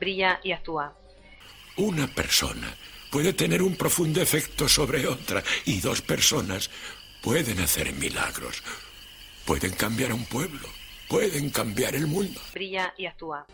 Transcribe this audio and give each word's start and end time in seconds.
brilla 0.00 0.40
y 0.42 0.52
actúa. 0.52 0.96
Una 1.76 2.08
persona 2.08 2.74
puede 3.10 3.32
tener 3.32 3.62
un 3.62 3.76
profundo 3.76 4.20
efecto 4.20 4.68
sobre 4.68 5.06
otra 5.06 5.44
y 5.66 5.80
dos 5.80 6.00
personas 6.02 6.70
pueden 7.22 7.60
hacer 7.60 7.92
milagros. 7.92 8.62
Pueden 9.44 9.72
cambiar 9.72 10.10
a 10.10 10.14
un 10.14 10.24
pueblo, 10.24 10.68
pueden 11.08 11.50
cambiar 11.50 11.94
el 11.94 12.06
mundo. 12.06 12.40
Brilla 12.52 12.94
y 12.96 13.06
actúa. 13.06 13.46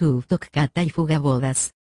YouTube 0.00 0.26
Tocata 0.26 0.82
y 0.82 0.88
Fugabodas. 0.88 1.74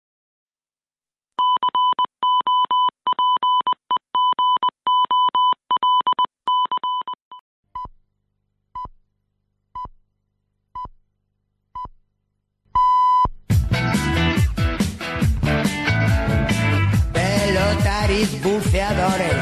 Pelotaris 17.12 18.42
buceadores, 18.42 19.32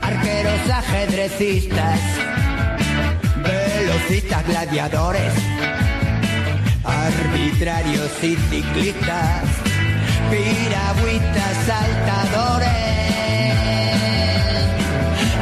arqueros 0.00 0.70
ajedrecistas, 0.70 2.00
velocistas 3.44 4.46
gladiadores, 4.48 5.61
arbitrarios 7.62 8.10
y 8.24 8.34
ciclistas, 8.34 9.44
piragüitas 10.30 11.56
saltadores, 11.64 12.68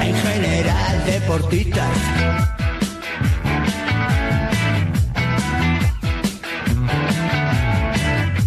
en 0.03 0.15
general 0.15 1.05
deportistas. 1.07 1.97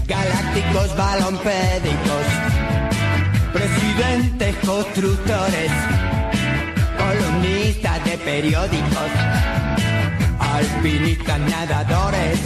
Galácticos 0.08 0.96
balompédicos, 0.96 2.28
presidentes 3.54 4.56
constructores, 4.58 5.72
columnistas 7.00 8.06
de 8.06 8.18
periódicos, 8.20 9.12
alpinistas 10.40 11.40
nadadores, 11.40 12.40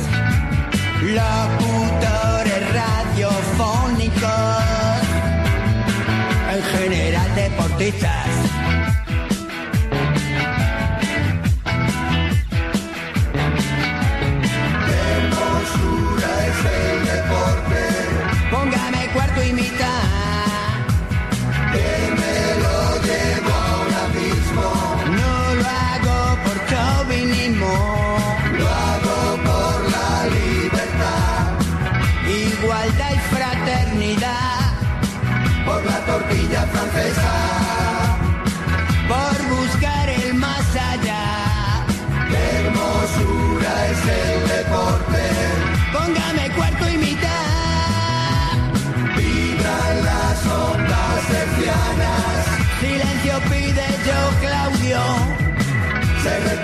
locutores 1.01 2.73
radiofónicos, 2.73 4.31
en 6.53 6.63
general 6.77 7.35
deportistas. 7.35 8.27
Hermosura 14.89 16.31
es 16.47 16.59
el 16.65 17.05
deporte. 17.05 17.79
Póngame 18.51 19.01
cuarto 19.13 19.43
y 19.43 19.53
mitad. 19.53 19.66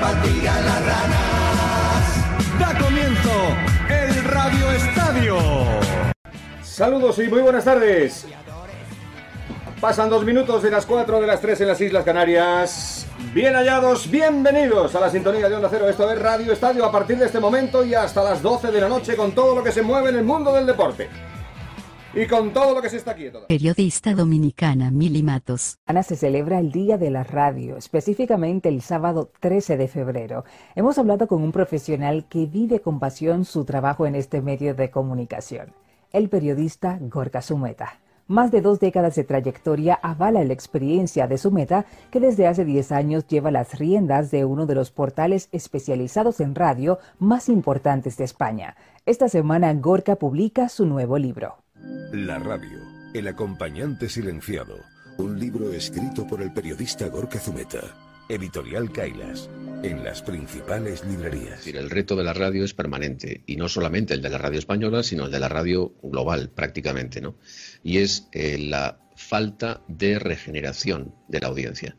Las 0.04 0.86
ranas. 0.86 2.04
Da 2.60 2.78
comienzo 2.78 3.32
el 3.90 4.24
Radio 4.26 4.72
Estadio. 4.72 5.38
Saludos 6.62 7.20
y 7.20 7.30
muy 7.30 7.40
buenas 7.40 7.64
tardes. 7.64 8.28
Pasan 9.80 10.10
dos 10.10 10.26
minutos 10.26 10.62
de 10.62 10.72
las 10.72 10.86
cuatro 10.86 11.22
de 11.22 11.28
las 11.28 11.40
tres 11.40 11.62
en 11.62 11.70
las 11.70 11.80
Islas 11.80 12.04
Canarias. 12.04 13.08
Bien 13.34 13.56
hallados, 13.56 14.12
bienvenidos 14.12 14.94
a 14.94 15.00
la 15.00 15.10
sintonía 15.10 15.48
de 15.48 15.56
Onda 15.56 15.70
Cero. 15.72 15.88
Esto 15.88 16.12
es 16.12 16.20
Radio 16.20 16.52
Estadio 16.52 16.84
a 16.84 16.92
partir 16.92 17.18
de 17.18 17.28
este 17.28 17.40
momento 17.40 17.86
y 17.86 17.94
hasta 17.94 18.26
las 18.26 18.42
12 18.42 18.74
de 18.74 18.82
la 18.82 18.90
noche 18.90 19.16
con 19.16 19.32
todo 19.32 19.56
lo 19.56 19.64
que 19.64 19.72
se 19.72 19.84
mueve 19.84 20.10
en 20.10 20.18
el 20.18 20.26
mundo 20.26 20.54
del 20.54 20.66
deporte. 20.66 21.10
Y 22.16 22.28
con 22.28 22.54
todo 22.54 22.76
lo 22.76 22.82
que 22.82 22.90
se 22.90 22.98
está 22.98 23.16
quieto. 23.16 23.48
Periodista 23.48 24.14
dominicana 24.14 24.92
Mili 24.92 25.24
Matos. 25.24 25.80
Ana 25.88 26.04
se 26.04 26.16
celebra 26.16 26.60
el 26.60 26.72
Día 26.72 27.00
de 27.00 27.10
la 27.10 27.24
Radio, 27.24 27.76
específicamente 27.76 28.70
el 28.70 28.84
sábado 28.84 29.32
13 29.40 29.78
de 29.78 29.88
febrero. 29.88 30.46
Hemos 30.76 31.00
hablado 31.00 31.28
con 31.28 31.42
un 31.42 31.52
profesional 31.52 32.26
que 32.30 32.46
vive 32.46 32.82
con 32.82 33.00
pasión 33.00 33.46
su 33.46 33.66
trabajo 33.66 34.06
en 34.06 34.14
este 34.14 34.44
medio 34.44 34.76
de 34.76 34.92
comunicación, 34.92 35.74
el 36.12 36.30
periodista 36.30 37.00
Gorka 37.02 37.42
Sumeta. 37.42 38.00
Más 38.28 38.52
de 38.52 38.62
dos 38.62 38.80
décadas 38.80 39.16
de 39.16 39.24
trayectoria 39.24 39.96
avala 39.96 40.44
la 40.44 40.54
experiencia 40.54 41.26
de 41.26 41.40
Sumeta, 41.40 41.88
que 42.12 42.20
desde 42.20 42.46
hace 42.46 42.64
10 42.64 42.92
años 42.92 43.26
lleva 43.26 43.50
las 43.50 43.80
riendas 43.80 44.30
de 44.30 44.46
uno 44.46 44.68
de 44.68 44.76
los 44.76 44.92
portales 44.92 45.50
especializados 45.52 46.42
en 46.42 46.54
radio 46.54 47.00
más 47.18 47.50
importantes 47.50 48.18
de 48.18 48.26
España. 48.26 48.76
Esta 49.08 49.30
semana 49.30 49.74
Gorka 49.74 50.16
publica 50.16 50.70
su 50.70 50.86
nuevo 50.86 51.18
libro. 51.18 51.63
La 52.14 52.40
radio, 52.40 52.80
el 53.14 53.28
acompañante 53.28 54.08
silenciado. 54.08 54.80
Un 55.18 55.40
libro 55.40 55.74
escrito 55.74 56.26
por 56.26 56.42
el 56.42 56.54
periodista 56.54 57.08
Gorka 57.08 57.40
Zumeta. 57.40 57.82
Editorial 58.30 58.92
Kailas. 58.92 59.50
En 59.84 60.04
las 60.04 60.22
principales 60.22 61.04
librerías. 61.06 61.60
Es 61.60 61.66
decir, 61.66 61.78
el 61.78 61.90
reto 61.90 62.16
de 62.16 62.24
la 62.24 62.34
radio 62.34 62.64
es 62.64 62.74
permanente. 62.74 63.44
Y 63.46 63.58
no 63.58 63.68
solamente 63.68 64.14
el 64.14 64.22
de 64.22 64.30
la 64.30 64.38
radio 64.38 64.60
española, 64.60 65.04
sino 65.04 65.26
el 65.26 65.32
de 65.32 65.40
la 65.40 65.50
radio 65.50 65.94
global, 66.02 66.50
prácticamente, 66.50 67.20
¿no? 67.20 67.36
Y 67.84 67.98
es 67.98 68.30
eh, 68.32 68.58
la 68.58 69.00
falta 69.16 69.82
de 69.90 70.20
regeneración 70.20 71.14
de 71.28 71.42
la 71.42 71.48
audiencia. 71.48 71.98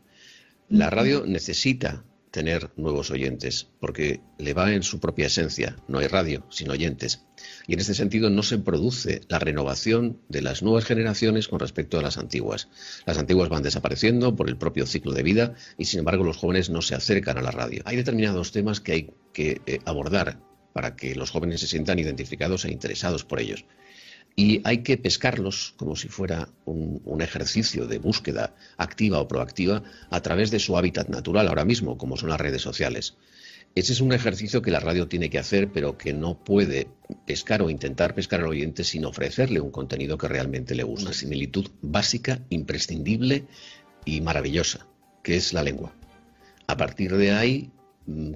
La 0.67 0.89
radio 0.89 1.25
necesita 1.27 2.03
tener 2.31 2.71
nuevos 2.75 3.11
oyentes, 3.11 3.69
porque 3.79 4.19
le 4.39 4.53
va 4.53 4.73
en 4.73 4.83
su 4.83 4.99
propia 4.99 5.27
esencia. 5.27 5.77
No 5.87 5.99
hay 5.99 6.07
radio 6.07 6.45
sin 6.49 6.69
oyentes. 6.71 7.23
Y 7.67 7.73
en 7.73 7.79
este 7.79 7.93
sentido 7.93 8.29
no 8.29 8.43
se 8.43 8.57
produce 8.57 9.21
la 9.27 9.39
renovación 9.39 10.19
de 10.29 10.41
las 10.41 10.63
nuevas 10.63 10.85
generaciones 10.85 11.47
con 11.47 11.59
respecto 11.59 11.99
a 11.99 12.01
las 12.01 12.17
antiguas. 12.17 12.69
Las 13.05 13.17
antiguas 13.17 13.49
van 13.49 13.63
desapareciendo 13.63 14.35
por 14.35 14.49
el 14.49 14.57
propio 14.57 14.85
ciclo 14.85 15.13
de 15.13 15.23
vida 15.23 15.55
y 15.77 15.85
sin 15.85 15.99
embargo 15.99 16.23
los 16.23 16.37
jóvenes 16.37 16.69
no 16.69 16.81
se 16.81 16.95
acercan 16.95 17.37
a 17.37 17.41
la 17.41 17.51
radio. 17.51 17.81
Hay 17.85 17.97
determinados 17.97 18.51
temas 18.51 18.79
que 18.79 18.91
hay 18.91 19.11
que 19.33 19.61
eh, 19.65 19.79
abordar 19.85 20.39
para 20.73 20.95
que 20.95 21.15
los 21.15 21.31
jóvenes 21.31 21.61
se 21.61 21.67
sientan 21.67 21.99
identificados 21.99 22.65
e 22.65 22.71
interesados 22.71 23.23
por 23.23 23.39
ellos. 23.39 23.65
Y 24.35 24.59
hay 24.65 24.79
que 24.79 24.97
pescarlos 24.97 25.73
como 25.77 25.95
si 25.95 26.09
fuera 26.09 26.49
un, 26.65 27.01
un, 27.05 27.21
ejercicio 27.21 27.87
de 27.87 27.99
búsqueda 27.99 28.53
activa 28.75 29.19
o 29.19 29.27
proactiva 29.29 29.83
a 30.09 30.21
través 30.21 30.51
de 30.51 30.59
su 30.59 30.77
hábitat 30.77 31.07
natural 31.07 31.47
ahora 31.47 31.63
mismo, 31.63 31.97
como 31.97 32.17
son 32.17 32.29
las 32.29 32.41
redes 32.41 32.61
sociales. 32.61 33.15
Ese 33.75 33.91
es 33.91 33.99
un 33.99 34.13
ejercicio 34.13 34.61
que 34.61 34.71
la 34.71 34.79
radio 34.79 35.09
tiene 35.09 35.29
que 35.29 35.37
hacer, 35.37 35.69
pero 35.69 35.97
que 35.97 36.13
no 36.13 36.41
puede 36.41 36.87
pescar 37.25 37.61
o 37.61 37.69
intentar 37.69 38.15
pescar 38.15 38.39
al 38.39 38.47
oyente 38.47 38.85
sin 38.85 39.03
ofrecerle 39.03 39.59
un 39.59 39.69
contenido 39.69 40.17
que 40.17 40.29
realmente 40.29 40.75
le 40.75 40.83
gusta. 40.83 41.07
Una 41.07 41.13
similitud 41.13 41.69
básica, 41.81 42.39
imprescindible 42.49 43.43
y 44.05 44.21
maravillosa, 44.21 44.87
que 45.23 45.35
es 45.35 45.51
la 45.51 45.61
lengua. 45.61 45.93
A 46.67 46.77
partir 46.77 47.17
de 47.17 47.33
ahí, 47.33 47.71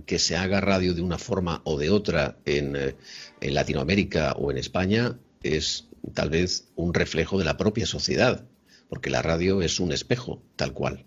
que 0.05 0.19
se 0.19 0.35
haga 0.35 0.59
radio 0.59 0.93
de 0.93 1.01
una 1.01 1.17
forma 1.17 1.61
o 1.63 1.77
de 1.77 1.89
otra 1.89 2.37
en, 2.43 2.75
en 2.75 3.53
Latinoamérica 3.53 4.33
o 4.33 4.51
en 4.51 4.57
España 4.57 5.17
es 5.41 5.87
tal 6.13 6.31
vez 6.31 6.67
un 6.75 6.93
reflejo 6.93 7.39
de 7.39 7.45
la 7.45 7.55
propia 7.55 7.85
sociedad, 7.85 8.45
porque 8.89 9.09
la 9.09 9.21
radio 9.21 9.61
es 9.61 9.79
un 9.79 9.93
espejo, 9.93 10.43
tal 10.57 10.73
cual. 10.73 11.05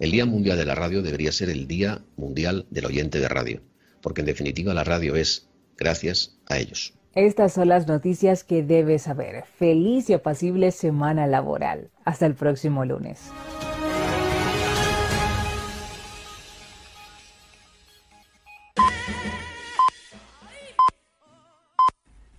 El 0.00 0.12
Día 0.12 0.24
Mundial 0.24 0.56
de 0.56 0.64
la 0.64 0.74
Radio 0.74 1.02
debería 1.02 1.30
ser 1.30 1.50
el 1.50 1.66
Día 1.66 2.00
Mundial 2.16 2.66
del 2.70 2.86
Oyente 2.86 3.20
de 3.20 3.28
Radio, 3.28 3.60
porque 4.00 4.22
en 4.22 4.26
definitiva 4.26 4.72
la 4.72 4.82
radio 4.82 5.14
es 5.14 5.46
gracias 5.76 6.38
a 6.48 6.56
ellos. 6.56 6.94
Estas 7.14 7.52
son 7.52 7.68
las 7.68 7.86
noticias 7.86 8.42
que 8.42 8.62
debes 8.62 9.02
saber. 9.02 9.44
Feliz 9.58 10.08
y 10.08 10.14
apacible 10.14 10.70
semana 10.70 11.26
laboral. 11.26 11.90
Hasta 12.06 12.24
el 12.24 12.34
próximo 12.34 12.86
lunes. 12.86 13.30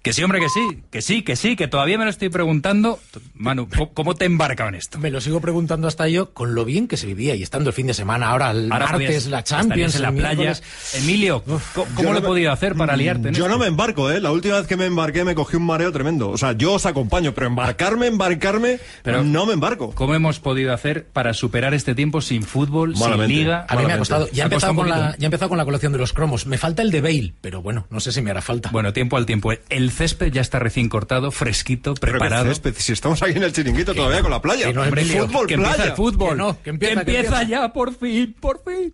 Que 0.01 0.13
sí, 0.13 0.24
hombre, 0.24 0.39
que 0.39 0.50
sí, 0.50 0.80
que 0.89 1.01
sí, 1.03 1.21
que 1.21 1.36
sí, 1.36 1.56
que 1.56 1.68
todavía 1.68 1.95
me 2.00 2.06
lo 2.06 2.09
estoy 2.09 2.30
preguntando. 2.30 3.00
Manu, 3.36 3.68
¿cómo 3.94 4.15
te 4.15 4.25
embarcado 4.25 4.69
en 4.69 4.75
esto? 4.75 4.98
Me 4.98 5.12
lo 5.12 5.21
sigo 5.21 5.42
preguntando 5.42 5.88
hasta 5.88 6.07
yo 6.07 6.34
con 6.34 6.55
lo 6.55 6.65
bien 6.65 6.88
que 6.88 6.98
se 6.98 7.05
vivía 7.05 7.36
y 7.36 7.43
estando 7.43 7.70
el 7.70 7.75
fin 7.75 7.86
de 7.86 7.93
semana, 7.93 8.29
ahora 8.29 8.50
el 8.50 8.72
Ahora 8.72 8.86
martes, 8.88 9.08
podías- 9.08 9.27
la 9.27 9.43
Champions, 9.43 9.96
en 9.98 10.01
la 10.01 10.12
playa. 10.12 10.34
miércoles. 10.36 10.63
Emilio, 10.96 11.43
¿cómo, 11.75 11.88
lo 12.01 12.13
no 12.13 12.17
he 12.17 12.22
podido 12.24 12.51
hacer 12.51 12.74
para 12.74 12.96
liarte 12.96 13.27
en 13.27 13.36
Yo 13.36 13.46
esto? 13.46 13.53
no 13.55 13.60
me 13.60 13.67
embarco, 13.67 14.10
¿eh? 14.10 14.20
La 14.20 14.31
última 14.31 14.58
vez 14.58 14.65
que 14.65 14.75
me 14.75 14.88
embarqué 14.88 15.24
me 15.24 15.36
cogí 15.36 15.58
un 15.58 15.67
mareo 15.67 15.91
tremendo. 15.91 16.31
O 16.31 16.38
sea, 16.39 16.53
yo 16.53 16.74
os 16.74 16.88
acompaño, 16.88 17.36
pero 17.36 17.46
embarcarme, 17.46 18.08
embarcarme, 18.08 18.79
Pero- 19.03 19.24
no 19.24 19.46
me 19.46 19.53
embarco. 19.53 19.91
¿Cómo 19.91 20.15
hemos 20.15 20.39
podido 20.39 20.74
hacer 20.74 21.05
para 21.10 21.36
superar 21.36 21.75
este 21.75 21.93
tiempo 21.93 22.22
sin 22.22 22.41
fútbol, 22.41 22.96
Malamente. 22.98 23.27
sin 23.36 23.43
liga? 23.43 23.67
A 23.70 23.75
mí 23.75 23.86
me 23.86 23.93
ha 23.93 24.00
costado. 24.00 24.27
Ya 24.31 24.46
he, 24.46 24.48
empezado 24.48 24.74
con 24.74 24.89
la, 24.89 25.15
ya 25.20 25.25
he 25.25 25.25
empezado 25.25 25.50
con 25.50 25.60
la 25.60 25.65
colección 25.65 25.91
de 25.93 26.00
los 26.00 26.12
cromos. 26.12 26.48
Me 26.48 26.58
falta 26.58 26.81
el 26.81 26.89
de 26.89 27.01
Bale, 27.01 27.34
pero 27.39 27.62
bueno, 27.62 27.86
no 27.91 28.00
sé 28.00 28.12
si 28.12 28.24
me 28.24 28.31
hará 28.31 28.41
falta. 28.41 28.72
Bueno, 28.72 28.93
tiempo 28.93 29.15
al 29.17 29.27
tiempo. 29.27 29.51
El 29.70 29.90
césped 29.91 30.31
ya 30.31 30.41
está 30.41 30.60
recién 30.60 30.89
cortado, 30.89 31.31
fresquito, 31.31 31.93
Pero 31.95 32.13
qué 32.13 32.19
preparado. 32.19 32.45
césped, 32.45 32.74
si 32.77 32.93
estamos 32.93 33.21
aquí 33.21 33.33
en 33.38 33.43
el 33.43 33.53
chiringuito 33.53 33.93
todavía 33.93 34.21
con 34.21 34.31
la 34.31 34.41
playa. 34.41 34.67
que 34.67 34.74
no, 34.74 34.83
fútbol, 34.83 35.48
que 35.48 35.55
playa. 35.55 35.69
empieza 35.71 35.89
el 35.89 35.95
fútbol. 35.95 36.29
Que 36.29 36.36
no, 36.36 36.62
que 36.62 36.69
empieza, 36.71 36.93
que 37.05 37.17
empieza. 37.17 37.43
ya, 37.43 37.74
por 37.74 37.93
fin, 37.95 38.36
por 38.39 38.62
fin. 38.63 38.93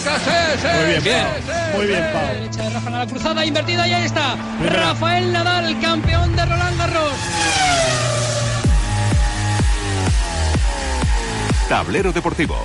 Muy 0.00 0.86
bien, 0.86 1.02
Bien. 1.04 1.26
Muy 1.76 1.86
bien, 1.86 2.10
Pau. 2.12 2.26
derecha 2.34 2.62
de 2.62 2.70
Rafa 2.70 2.90
Nadal 2.90 3.08
cruzada 3.08 3.44
invertida 3.44 3.86
y 3.86 3.92
ahí 3.92 4.04
está 4.04 4.36
Rafael 4.64 5.32
Nadal 5.32 5.80
campeón 5.80 6.34
de 6.36 6.46
Roland 6.46 6.78
Garros 6.78 7.12
Tablero 11.68 12.12
Deportivo 12.12 12.56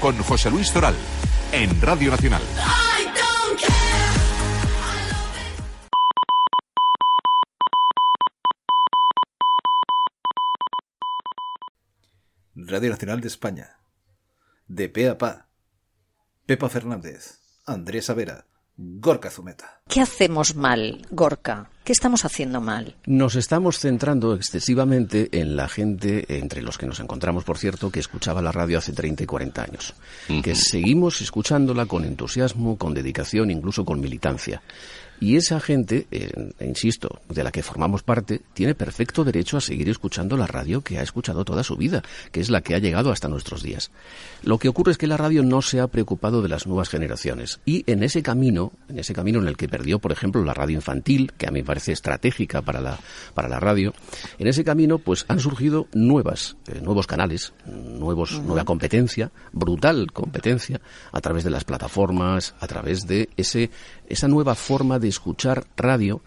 con 0.00 0.16
José 0.22 0.50
Luis 0.50 0.72
Toral 0.72 0.94
en 1.52 1.80
Radio 1.80 2.10
Nacional. 2.10 2.42
Radio 12.54 12.90
Nacional 12.90 13.20
de 13.20 13.28
España. 13.28 13.80
De 14.66 14.88
pe 14.88 15.08
a 15.08 15.16
pa. 15.16 15.47
Pepa 16.48 16.70
Fernández, 16.70 17.40
Andrés 17.66 18.06
Savera, 18.06 18.46
Gorka 18.74 19.28
Zumeta. 19.28 19.82
¿Qué 19.86 20.00
hacemos 20.00 20.54
mal, 20.56 21.06
Gorka? 21.10 21.68
¿Qué 21.88 21.92
estamos 21.92 22.26
haciendo 22.26 22.60
mal? 22.60 22.96
Nos 23.06 23.34
estamos 23.34 23.78
centrando 23.78 24.34
excesivamente 24.34 25.30
en 25.32 25.56
la 25.56 25.68
gente, 25.68 26.36
entre 26.36 26.60
los 26.60 26.76
que 26.76 26.84
nos 26.84 27.00
encontramos, 27.00 27.44
por 27.44 27.56
cierto, 27.56 27.90
que 27.90 27.98
escuchaba 27.98 28.42
la 28.42 28.52
radio 28.52 28.76
hace 28.76 28.92
30 28.92 29.22
y 29.22 29.26
40 29.26 29.62
años. 29.62 29.94
Que 30.44 30.54
seguimos 30.54 31.22
escuchándola 31.22 31.86
con 31.86 32.04
entusiasmo, 32.04 32.76
con 32.76 32.92
dedicación, 32.92 33.50
incluso 33.50 33.86
con 33.86 34.00
militancia. 34.00 34.60
Y 35.20 35.36
esa 35.36 35.58
gente, 35.60 36.06
eh, 36.10 36.30
insisto, 36.60 37.20
de 37.28 37.42
la 37.42 37.50
que 37.50 37.62
formamos 37.62 38.02
parte, 38.02 38.40
tiene 38.54 38.74
perfecto 38.74 39.24
derecho 39.24 39.56
a 39.56 39.60
seguir 39.60 39.88
escuchando 39.88 40.36
la 40.36 40.46
radio 40.46 40.82
que 40.82 40.98
ha 40.98 41.02
escuchado 41.02 41.44
toda 41.44 41.64
su 41.64 41.76
vida, 41.76 42.02
que 42.30 42.40
es 42.40 42.50
la 42.50 42.60
que 42.60 42.74
ha 42.74 42.78
llegado 42.78 43.10
hasta 43.10 43.28
nuestros 43.28 43.62
días. 43.62 43.90
Lo 44.42 44.58
que 44.58 44.68
ocurre 44.68 44.92
es 44.92 44.98
que 44.98 45.08
la 45.08 45.16
radio 45.16 45.42
no 45.42 45.60
se 45.60 45.80
ha 45.80 45.88
preocupado 45.88 46.40
de 46.40 46.48
las 46.48 46.66
nuevas 46.66 46.88
generaciones. 46.88 47.60
Y 47.64 47.82
en 47.90 48.04
ese 48.04 48.22
camino, 48.22 48.72
en 48.88 49.00
ese 49.00 49.12
camino 49.12 49.40
en 49.40 49.48
el 49.48 49.56
que 49.56 49.68
perdió, 49.68 49.98
por 49.98 50.12
ejemplo, 50.12 50.44
la 50.44 50.54
radio 50.54 50.76
infantil, 50.76 51.32
que 51.36 51.48
a 51.48 51.50
mí 51.50 51.60
me 51.60 51.66
parece 51.66 51.77
estratégica 51.86 52.62
para 52.62 52.80
la, 52.80 52.98
para 53.34 53.48
la 53.48 53.60
radio, 53.60 53.94
en 54.38 54.48
ese 54.48 54.64
camino, 54.64 54.98
pues 54.98 55.24
han 55.28 55.38
surgido 55.38 55.86
nuevas, 55.92 56.56
eh, 56.66 56.80
nuevos 56.82 57.06
canales, 57.06 57.52
nuevos, 57.66 58.40
nueva 58.40 58.64
competencia, 58.64 59.30
brutal 59.52 60.10
competencia, 60.12 60.80
a 61.12 61.20
través 61.20 61.44
de 61.44 61.50
las 61.50 61.64
plataformas, 61.64 62.54
a 62.58 62.66
través 62.66 63.06
de 63.06 63.28
ese, 63.36 63.70
esa 64.08 64.26
nueva 64.28 64.54
forma 64.54 64.98
de 64.98 65.08
escuchar 65.08 65.66
radio 65.76 66.22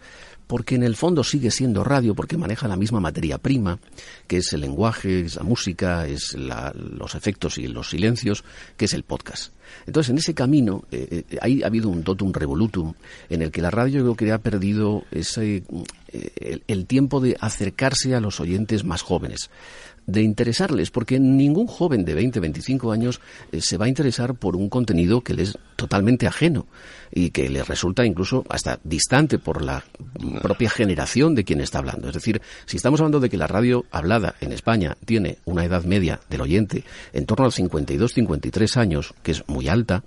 porque 0.52 0.76
en 0.76 0.84
el 0.84 0.98
fondo 0.98 1.24
sigue 1.24 1.50
siendo 1.50 1.82
radio, 1.82 2.14
porque 2.14 2.36
maneja 2.36 2.68
la 2.68 2.76
misma 2.76 3.00
materia 3.00 3.38
prima, 3.38 3.80
que 4.28 4.40
es 4.40 4.52
el 4.52 4.60
lenguaje, 4.60 5.22
es 5.22 5.38
la 5.38 5.44
música, 5.44 6.06
es 6.06 6.34
los 6.34 7.16
efectos 7.16 7.58
y 7.58 7.70
los 7.70 7.92
silencios, 7.92 8.44
que 8.76 8.84
es 8.84 8.94
el 8.94 9.04
podcast. 9.04 9.54
Entonces, 9.88 10.10
en 10.10 10.18
ese 10.18 10.34
camino, 10.34 10.84
eh, 10.92 11.24
eh, 11.30 11.38
ahí 11.40 11.64
ha 11.64 11.68
habido 11.68 11.88
un 11.88 12.04
totum 12.04 12.34
revolutum 12.34 12.94
en 13.30 13.44
el 13.44 13.50
que 13.50 13.62
la 13.62 13.72
radio 13.72 14.02
creo 14.02 14.16
que 14.16 14.32
ha 14.34 14.40
perdido 14.40 15.06
ese, 15.12 15.64
eh, 16.10 16.60
el 16.68 16.86
tiempo 16.86 17.22
de 17.22 17.38
acercarse 17.40 18.14
a 18.14 18.20
los 18.20 18.42
oyentes 18.42 18.84
más 18.84 19.04
jóvenes 19.04 19.50
de 20.08 20.22
interesarles, 20.22 20.92
porque 20.92 21.20
ningún 21.20 21.68
joven 21.68 22.04
de 22.06 22.14
20, 22.14 22.40
25 22.40 22.92
años 22.92 23.22
eh, 23.52 23.62
se 23.62 23.78
va 23.78 23.86
a 23.86 23.90
interesar 23.90 24.36
por 24.36 24.56
un 24.56 24.70
contenido 24.70 25.22
que 25.22 25.34
le 25.34 25.44
es 25.44 25.58
totalmente 25.76 26.28
ajeno 26.28 26.68
y 27.12 27.30
que 27.30 27.50
le 27.50 27.64
resulta 27.64 28.06
incluso 28.06 28.44
hasta 28.50 28.80
distante 28.84 29.40
por 29.40 29.62
la 29.62 29.84
propia 30.42 30.70
generación 30.70 31.36
de 31.36 31.44
quien 31.44 31.62
está 31.62 31.80
hablando. 31.80 32.08
Es 32.08 32.14
decir, 32.14 32.42
si 32.66 32.78
estamos 32.78 33.00
hablando 33.00 33.20
de 33.20 33.30
que 33.30 33.38
la 33.38 33.48
radio 33.48 33.86
hablada 33.92 34.36
en 34.42 34.52
España 34.52 34.98
tiene 35.06 35.38
una 35.46 35.66
edad 35.66 35.84
media 35.84 36.20
del 36.30 36.42
oyente 36.42 36.84
en 37.14 37.26
torno 37.26 37.46
a 37.46 37.48
los 37.48 37.56
52, 37.56 38.14
53 38.14 38.78
años, 38.78 39.14
que 39.24 39.32
es 39.32 39.48
muy 39.48 39.68
alta, 39.68 40.04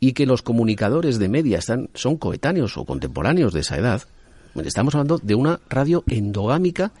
y 0.00 0.12
que 0.14 0.26
los 0.26 0.42
comunicadores 0.42 1.18
de 1.18 1.28
media 1.28 1.58
están, 1.58 1.88
son 1.94 2.16
coetáneos 2.16 2.76
o 2.76 2.84
contemporáneos 2.84 3.52
de 3.52 3.60
esa 3.60 3.76
edad, 3.76 4.02
estamos 4.64 4.94
hablando 4.94 5.18
de 5.18 5.34
una 5.34 5.60
radio 5.68 6.04
endogámica 6.06 6.92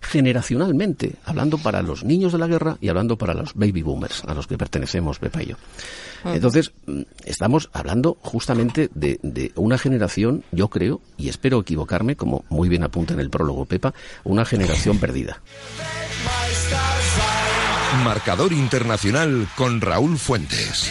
generacionalmente, 0.00 1.16
hablando 1.24 1.58
para 1.58 1.82
los 1.82 2.04
niños 2.04 2.32
de 2.32 2.38
la 2.38 2.46
guerra 2.46 2.78
y 2.80 2.88
hablando 2.88 3.16
para 3.16 3.34
los 3.34 3.54
baby 3.54 3.82
boomers, 3.82 4.24
a 4.24 4.34
los 4.34 4.46
que 4.46 4.58
pertenecemos 4.58 5.18
Pepa 5.18 5.42
y 5.42 5.46
yo. 5.46 5.56
Entonces, 6.24 6.72
mm, 6.86 7.02
estamos 7.24 7.70
hablando 7.72 8.18
justamente 8.22 8.90
de, 8.94 9.18
de, 9.22 9.52
una 9.56 9.78
generación, 9.78 10.44
yo 10.52 10.68
creo, 10.68 11.00
y 11.16 11.28
espero 11.28 11.60
equivocarme, 11.60 12.16
como 12.16 12.44
muy 12.48 12.68
bien 12.68 12.82
apunta 12.82 13.14
en 13.14 13.20
el 13.20 13.30
prólogo 13.30 13.64
Pepa, 13.64 13.94
una 14.24 14.44
generación 14.44 14.98
perdida. 15.00 15.40
Marcador 18.04 18.52
internacional 18.52 19.48
con 19.56 19.80
Raúl 19.80 20.16
Fuentes. 20.18 20.90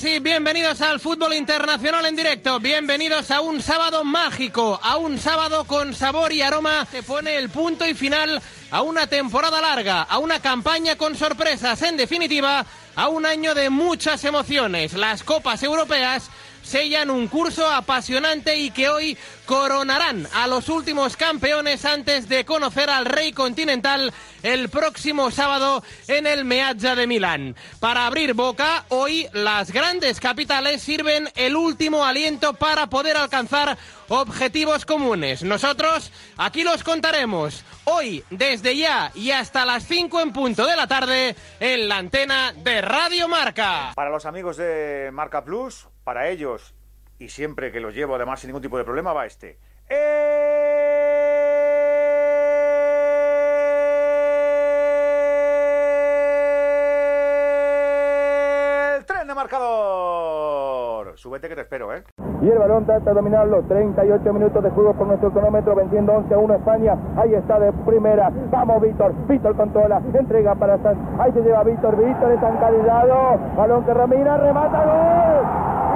Bienvenidos 0.00 0.80
al 0.80 1.00
fútbol 1.00 1.34
internacional 1.34 2.06
en 2.06 2.16
directo. 2.16 2.58
Bienvenidos 2.58 3.30
a 3.30 3.42
un 3.42 3.60
sábado 3.60 4.04
mágico, 4.04 4.80
a 4.82 4.96
un 4.96 5.18
sábado 5.18 5.64
con 5.66 5.92
sabor 5.92 6.32
y 6.32 6.40
aroma 6.40 6.86
que 6.90 7.02
pone 7.02 7.36
el 7.36 7.50
punto 7.50 7.86
y 7.86 7.92
final 7.92 8.40
a 8.70 8.80
una 8.80 9.06
temporada 9.06 9.60
larga, 9.60 10.02
a 10.02 10.16
una 10.16 10.40
campaña 10.40 10.96
con 10.96 11.14
sorpresas, 11.14 11.82
en 11.82 11.98
definitiva, 11.98 12.64
a 12.96 13.08
un 13.08 13.26
año 13.26 13.54
de 13.54 13.68
muchas 13.68 14.24
emociones. 14.24 14.94
Las 14.94 15.22
copas 15.22 15.62
europeas 15.62 16.30
sellan 16.62 17.10
un 17.10 17.28
curso 17.28 17.68
apasionante 17.68 18.56
y 18.56 18.70
que 18.70 18.88
hoy 18.88 19.16
coronarán 19.46 20.26
a 20.34 20.46
los 20.46 20.68
últimos 20.68 21.16
campeones 21.16 21.84
antes 21.84 22.28
de 22.28 22.44
conocer 22.44 22.88
al 22.88 23.04
rey 23.04 23.32
continental 23.32 24.12
el 24.42 24.68
próximo 24.68 25.30
sábado 25.30 25.82
en 26.08 26.26
el 26.26 26.44
Meazza 26.44 26.94
de 26.94 27.06
Milán. 27.06 27.56
Para 27.80 28.06
abrir 28.06 28.34
boca, 28.34 28.84
hoy 28.88 29.28
las 29.32 29.72
grandes 29.72 30.20
capitales 30.20 30.82
sirven 30.82 31.28
el 31.34 31.56
último 31.56 32.04
aliento 32.04 32.54
para 32.54 32.88
poder 32.88 33.16
alcanzar 33.16 33.76
objetivos 34.08 34.84
comunes. 34.84 35.42
Nosotros 35.42 36.12
aquí 36.36 36.64
los 36.64 36.82
contaremos 36.84 37.64
hoy 37.84 38.24
desde 38.30 38.76
ya 38.76 39.10
y 39.14 39.30
hasta 39.30 39.64
las 39.64 39.86
5 39.86 40.20
en 40.20 40.32
punto 40.32 40.66
de 40.66 40.76
la 40.76 40.86
tarde 40.86 41.34
en 41.60 41.88
la 41.88 41.98
antena 41.98 42.52
de 42.52 42.80
Radio 42.80 43.28
Marca. 43.28 43.92
Para 43.94 44.10
los 44.10 44.26
amigos 44.26 44.56
de 44.56 45.10
Marca 45.12 45.44
Plus, 45.44 45.86
para 46.04 46.28
ellos, 46.28 46.74
y 47.18 47.28
siempre 47.28 47.70
que 47.72 47.80
los 47.80 47.94
llevo 47.94 48.14
además 48.16 48.40
sin 48.40 48.48
ningún 48.48 48.62
tipo 48.62 48.78
de 48.78 48.84
problema, 48.84 49.12
va 49.12 49.26
este. 49.26 49.58
El 49.88 49.96
tren 59.06 59.26
de 59.28 59.34
marcador. 59.34 61.18
Súbete 61.18 61.48
que 61.48 61.54
te 61.54 61.60
espero, 61.60 61.94
¿eh? 61.94 62.02
Y 62.40 62.48
el 62.48 62.58
balón 62.58 62.84
trata 62.84 63.10
de 63.10 63.14
dominarlo. 63.14 63.62
38 63.68 64.32
minutos 64.32 64.62
de 64.64 64.70
juego 64.70 64.94
por 64.94 65.06
nuestro 65.06 65.30
cronómetro, 65.30 65.76
venciendo 65.76 66.14
11 66.14 66.34
a 66.34 66.38
1 66.38 66.54
España. 66.54 66.96
Ahí 67.16 67.34
está 67.34 67.60
de 67.60 67.72
primera. 67.84 68.30
Vamos, 68.50 68.82
Víctor. 68.82 69.14
Víctor 69.28 69.54
controla. 69.56 70.02
Entrega 70.12 70.56
para 70.56 70.78
San. 70.82 70.96
Ahí 71.20 71.30
se 71.32 71.40
lleva 71.42 71.62
Víctor. 71.62 71.96
Víctor 71.96 72.32
es 72.32 72.42
encadillado. 72.42 73.38
Balón 73.56 73.84
que 73.84 73.94
Ramina. 73.94 74.38
Remata. 74.38 74.84
Gol 74.84 75.91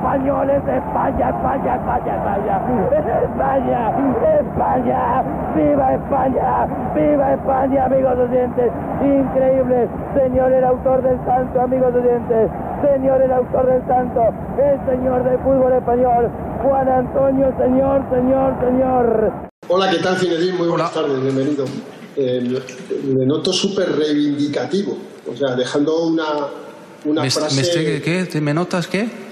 españoles, 0.00 0.62
España, 0.64 1.28
España, 1.28 1.76
España, 1.76 2.12
España, 2.16 2.56
España, 3.28 3.80
España, 4.40 5.00
viva 5.54 5.94
España, 5.94 6.66
viva 6.96 7.34
España, 7.34 7.84
amigos 7.84 8.16
oyentes, 8.16 8.72
increíble, 9.04 9.88
señor 10.16 10.52
el 10.52 10.64
autor 10.64 11.02
del 11.02 11.18
santo, 11.26 11.60
amigos 11.60 11.94
oyentes, 11.94 12.50
señor 12.80 13.20
el 13.20 13.30
autor 13.30 13.66
del 13.66 13.86
santo, 13.86 14.22
el 14.56 14.80
señor 14.88 15.22
del 15.24 15.38
fútbol 15.40 15.72
español, 15.74 16.30
Juan 16.64 16.88
Antonio, 16.88 17.52
señor, 17.60 18.02
señor, 18.08 18.56
señor. 18.64 19.32
Hola, 19.68 19.90
¿qué 19.90 19.98
tal, 19.98 20.16
Zinedine? 20.16 20.56
Muy 20.56 20.68
buenas 20.68 20.94
tardes, 20.94 21.20
bienvenido. 21.20 21.66
Eh, 22.16 22.62
me 23.04 23.26
noto 23.26 23.52
súper 23.52 23.96
reivindicativo, 23.96 24.96
o 25.30 25.36
sea, 25.36 25.54
dejando 25.54 26.06
una, 26.06 26.24
una 27.04 27.22
¿Me, 27.22 27.30
frase... 27.30 28.00
¿qué? 28.02 28.40
¿Me 28.40 28.54
notas 28.54 28.86
qué? 28.86 29.29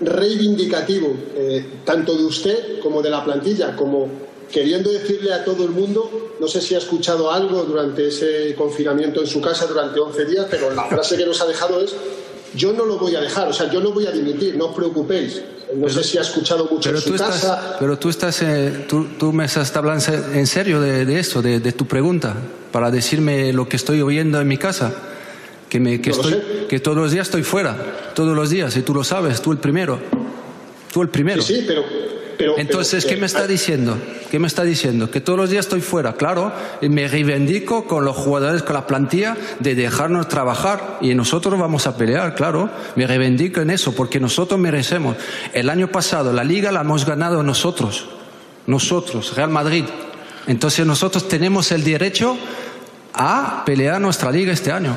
Reivindicativo, 0.00 1.14
eh, 1.36 1.64
tanto 1.84 2.16
de 2.16 2.24
usted 2.24 2.80
como 2.80 3.02
de 3.02 3.10
la 3.10 3.24
plantilla, 3.24 3.76
como 3.76 4.08
queriendo 4.50 4.90
decirle 4.90 5.32
a 5.32 5.44
todo 5.44 5.64
el 5.64 5.70
mundo, 5.70 6.34
no 6.40 6.48
sé 6.48 6.60
si 6.60 6.74
ha 6.74 6.78
escuchado 6.78 7.30
algo 7.30 7.62
durante 7.64 8.08
ese 8.08 8.54
confinamiento 8.56 9.20
en 9.20 9.26
su 9.26 9.40
casa 9.40 9.66
durante 9.66 10.00
11 10.00 10.24
días, 10.24 10.46
pero 10.50 10.70
la 10.70 10.84
frase 10.84 11.16
que 11.16 11.24
nos 11.24 11.40
ha 11.40 11.46
dejado 11.46 11.80
es, 11.80 11.94
yo 12.54 12.72
no 12.72 12.84
lo 12.84 12.98
voy 12.98 13.14
a 13.14 13.20
dejar, 13.20 13.48
o 13.48 13.52
sea, 13.52 13.70
yo 13.70 13.80
no 13.80 13.92
voy 13.92 14.06
a 14.06 14.10
dimitir, 14.10 14.56
no 14.56 14.66
os 14.66 14.74
preocupéis. 14.74 15.42
No 15.72 15.88
sé 15.88 16.02
si 16.02 16.18
ha 16.18 16.22
escuchado 16.22 16.64
mucho 16.64 16.88
pero 16.88 16.96
en 16.96 17.02
su 17.02 17.10
tú 17.12 17.16
casa. 17.16 17.34
Estás, 17.34 17.76
pero 17.78 17.96
tú 17.96 18.08
estás, 18.08 18.42
eh, 18.42 18.86
tú, 18.88 19.06
tú, 19.16 19.32
me 19.32 19.44
estás 19.44 19.74
hablando 19.76 20.04
en 20.34 20.46
serio 20.48 20.80
de, 20.80 21.04
de 21.04 21.20
eso, 21.20 21.42
de, 21.42 21.60
de 21.60 21.72
tu 21.72 21.86
pregunta, 21.86 22.34
para 22.72 22.90
decirme 22.90 23.52
lo 23.52 23.68
que 23.68 23.76
estoy 23.76 24.02
oyendo 24.02 24.40
en 24.40 24.48
mi 24.48 24.56
casa 24.56 24.92
que, 25.70 25.80
me, 25.80 26.00
que, 26.00 26.10
estoy, 26.10 26.66
que 26.68 26.80
todos 26.80 26.98
los 26.98 27.12
días 27.12 27.28
estoy 27.28 27.44
fuera, 27.44 27.76
todos 28.14 28.36
los 28.36 28.50
días, 28.50 28.76
y 28.76 28.82
tú 28.82 28.92
lo 28.92 29.04
sabes, 29.04 29.40
tú 29.40 29.52
el 29.52 29.58
primero, 29.58 29.98
tú 30.92 31.00
el 31.00 31.08
primero. 31.08 31.40
Sí, 31.40 31.54
sí 31.54 31.64
pero, 31.66 31.84
pero 32.36 32.58
Entonces, 32.58 33.04
pero, 33.04 33.14
¿qué 33.14 33.20
me 33.20 33.26
está 33.26 33.46
diciendo? 33.46 33.96
¿Qué 34.30 34.38
me 34.40 34.48
está 34.48 34.64
diciendo? 34.64 35.10
Que 35.10 35.20
todos 35.20 35.38
los 35.38 35.48
días 35.48 35.66
estoy 35.66 35.80
fuera, 35.80 36.14
claro, 36.14 36.52
y 36.82 36.88
me 36.88 37.06
reivindico 37.06 37.86
con 37.86 38.04
los 38.04 38.16
jugadores, 38.16 38.64
con 38.64 38.74
la 38.74 38.86
plantilla, 38.86 39.36
de 39.60 39.76
dejarnos 39.76 40.28
trabajar, 40.28 40.98
y 41.00 41.14
nosotros 41.14 41.58
vamos 41.58 41.86
a 41.86 41.96
pelear, 41.96 42.34
claro, 42.34 42.68
me 42.96 43.06
reivindico 43.06 43.60
en 43.60 43.70
eso, 43.70 43.94
porque 43.94 44.18
nosotros 44.18 44.58
merecemos. 44.58 45.16
El 45.52 45.70
año 45.70 45.88
pasado 45.88 46.32
la 46.32 46.42
liga 46.42 46.72
la 46.72 46.80
hemos 46.80 47.06
ganado 47.06 47.44
nosotros, 47.44 48.08
nosotros, 48.66 49.36
Real 49.36 49.50
Madrid. 49.50 49.84
Entonces 50.48 50.84
nosotros 50.84 51.28
tenemos 51.28 51.70
el 51.70 51.84
derecho 51.84 52.36
a 53.14 53.62
pelear 53.64 54.00
nuestra 54.00 54.32
liga 54.32 54.52
este 54.52 54.72
año 54.72 54.96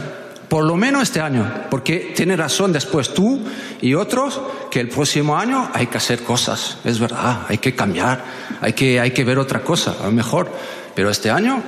por 0.54 0.66
lo 0.66 0.76
menos 0.76 1.02
este 1.02 1.20
año, 1.20 1.52
porque 1.72 2.14
tiene 2.16 2.36
razón 2.36 2.72
después 2.72 3.12
tú 3.12 3.42
y 3.82 3.96
otros 3.96 4.40
que 4.70 4.82
el 4.82 4.88
próximo 4.88 5.36
año 5.36 5.72
hay 5.74 5.88
que 5.88 5.98
hacer 5.98 6.22
cosas, 6.22 6.78
es 6.84 7.00
verdad, 7.00 7.48
hay 7.50 7.58
que 7.58 7.74
cambiar, 7.74 8.24
hay 8.62 8.74
que, 8.74 9.00
hay 9.00 9.10
que 9.10 9.24
ver 9.24 9.40
otra 9.40 9.64
cosa, 9.64 9.96
a 10.00 10.06
lo 10.06 10.12
mejor, 10.12 10.52
pero 10.94 11.10
este 11.10 11.32
año 11.32 11.60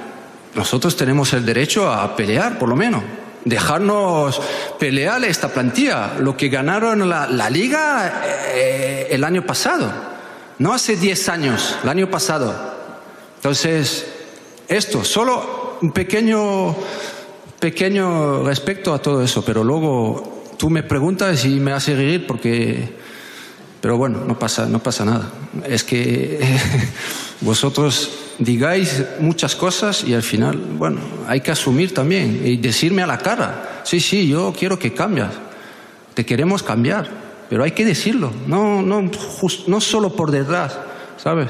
nosotros 0.53 0.95
tenemos 0.95 1.33
el 1.33 1.43
derecho 1.43 1.91
a 1.91 2.15
pelear, 2.15 2.59
por 2.59 2.69
lo 2.69 2.75
menos, 2.75 3.01
dejarnos 3.43 4.39
pelear 4.77 5.23
esta 5.23 5.47
plantilla, 5.47 6.13
lo 6.19 6.37
que 6.37 6.49
ganaron 6.49 7.09
la, 7.09 7.25
la 7.25 7.49
liga 7.49 8.21
eh, 8.53 9.07
el 9.09 9.23
año 9.23 9.43
pasado, 9.47 9.91
no 10.59 10.75
hace 10.75 10.95
10 10.95 11.29
años, 11.29 11.75
el 11.81 11.89
año 11.89 12.11
pasado. 12.11 12.53
Entonces, 13.37 14.05
esto, 14.67 15.03
solo 15.03 15.79
un 15.81 15.91
pequeño 15.91 16.75
pequeño 17.65 18.43
respecto 18.43 18.93
a 18.93 19.01
todo 19.01 19.24
eso, 19.24 19.43
pero 19.43 19.63
luego 19.63 20.53
tú 20.55 20.69
me 20.69 20.84
preguntas 20.84 21.45
y 21.45 21.60
me 21.60 21.72
haces 21.72 21.98
reír 21.98 22.27
porque... 22.27 22.93
Pero 23.81 23.98
bueno, 23.98 24.24
no 24.24 24.38
pasa, 24.38 24.67
no 24.67 24.84
pasa 24.84 25.03
nada. 25.03 25.31
Es 25.67 25.84
que 25.84 26.39
vosotros 27.41 28.12
digáis 28.38 29.03
muchas 29.19 29.55
cosas 29.55 30.03
y 30.03 30.13
al 30.13 30.22
final, 30.22 30.57
bueno, 30.77 31.00
hay 31.27 31.41
que 31.41 31.50
asumir 31.50 31.91
también 31.91 32.39
y 32.45 32.57
decirme 32.57 33.01
a 33.01 33.07
la 33.07 33.17
cara, 33.17 33.81
sí, 33.84 34.00
sí, 34.00 34.27
yo 34.27 34.53
quiero 34.55 34.77
que 34.77 34.93
cambies, 34.93 35.29
te 36.13 36.24
queremos 36.24 36.62
cambiar, 36.62 37.10
pero 37.50 37.63
hay 37.63 37.72
que 37.72 37.84
decirlo, 37.84 38.31
no, 38.45 38.84
no, 38.84 39.10
no 39.67 39.81
solo 39.81 40.15
por 40.15 40.29
detrás, 40.29 40.77
¿sabes? 41.17 41.50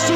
Sisu, 0.00 0.14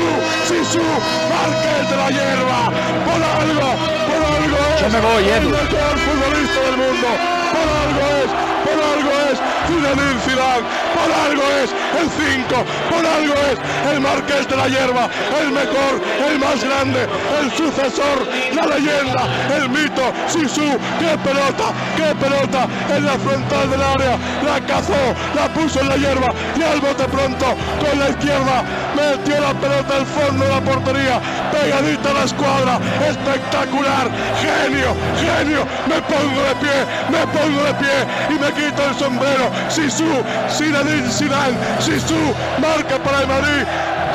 Sisu, 0.49 0.81
Márquez 1.29 1.91
de 1.91 1.97
la 1.97 2.09
hierba, 2.09 2.73
por 3.05 3.23
algo, 3.23 3.69
por 4.09 4.23
algo 4.35 4.57
es. 4.75 4.81
Yo 4.81 4.89
me 4.89 5.01
voy, 5.01 5.25
el 5.25 5.43
Edu. 5.43 5.51
mejor 5.51 5.99
futbolista 5.99 6.61
del 6.63 6.77
mundo, 6.79 7.09
por 7.53 7.69
algo 7.85 8.03
es, 8.23 8.31
por 8.65 8.79
algo 8.83 9.11
es 9.31 9.54
Zinedine 9.67 10.21
Zidane, 10.25 10.65
por 10.95 11.11
algo 11.13 11.43
es 11.63 11.71
el 12.01 12.09
5, 12.11 12.65
por 12.91 13.05
algo 13.07 13.35
es 13.35 13.93
el 13.93 14.01
Marqués 14.01 14.49
de 14.49 14.57
la 14.57 14.69
hierba, 14.69 15.09
el 15.41 15.51
mejor, 15.53 16.01
el 16.29 16.39
más 16.39 16.63
grande, 16.63 17.09
el 17.41 17.51
sucesor, 17.53 18.27
la 18.55 18.67
leyenda, 18.67 19.23
el 19.57 19.69
mito, 19.69 20.13
Sisu, 20.29 20.79
qué 20.99 21.17
pelota, 21.25 21.73
qué 21.97 22.15
pelota 22.17 22.67
en 22.95 23.05
la 23.05 23.13
frontal 23.13 23.71
del 23.71 23.83
área, 23.83 24.19
la 24.45 24.61
cazó, 24.67 25.15
la 25.35 25.49
puso 25.55 25.81
en 25.81 25.89
la 25.89 25.97
hierba 25.97 26.29
y 26.57 26.63
al 26.63 26.81
bote 26.81 27.05
pronto 27.05 27.47
con 27.81 27.99
la 27.99 28.11
izquierda 28.11 28.63
metió 28.95 29.41
la 29.41 29.55
pelota 29.55 29.97
al 29.97 30.07
fondo 30.07 30.45
de 30.45 30.51
la 30.51 30.61
portería, 30.61 31.21
pegadita 31.53 32.11
a 32.11 32.15
la 32.15 32.25
escuadra, 32.25 32.79
espectacular, 33.09 34.11
genio, 34.41 34.95
genio, 35.19 35.67
me 35.89 36.01
pongo 36.03 36.41
de 36.43 36.55
pie, 36.61 36.77
me 37.11 37.27
pongo 37.27 37.65
de 37.65 37.75
pie 37.75 37.97
y 38.31 38.39
me 38.39 38.53
quito 38.53 38.83
el 38.89 38.95
sombrero, 38.97 39.51
Sisu, 39.69 40.23
Zinedine 40.49 41.11
Zidane, 41.11 41.57
Sisu, 41.81 42.35
marca 42.59 42.99
para 43.03 43.21
el 43.21 43.27
Madrid, 43.27 43.67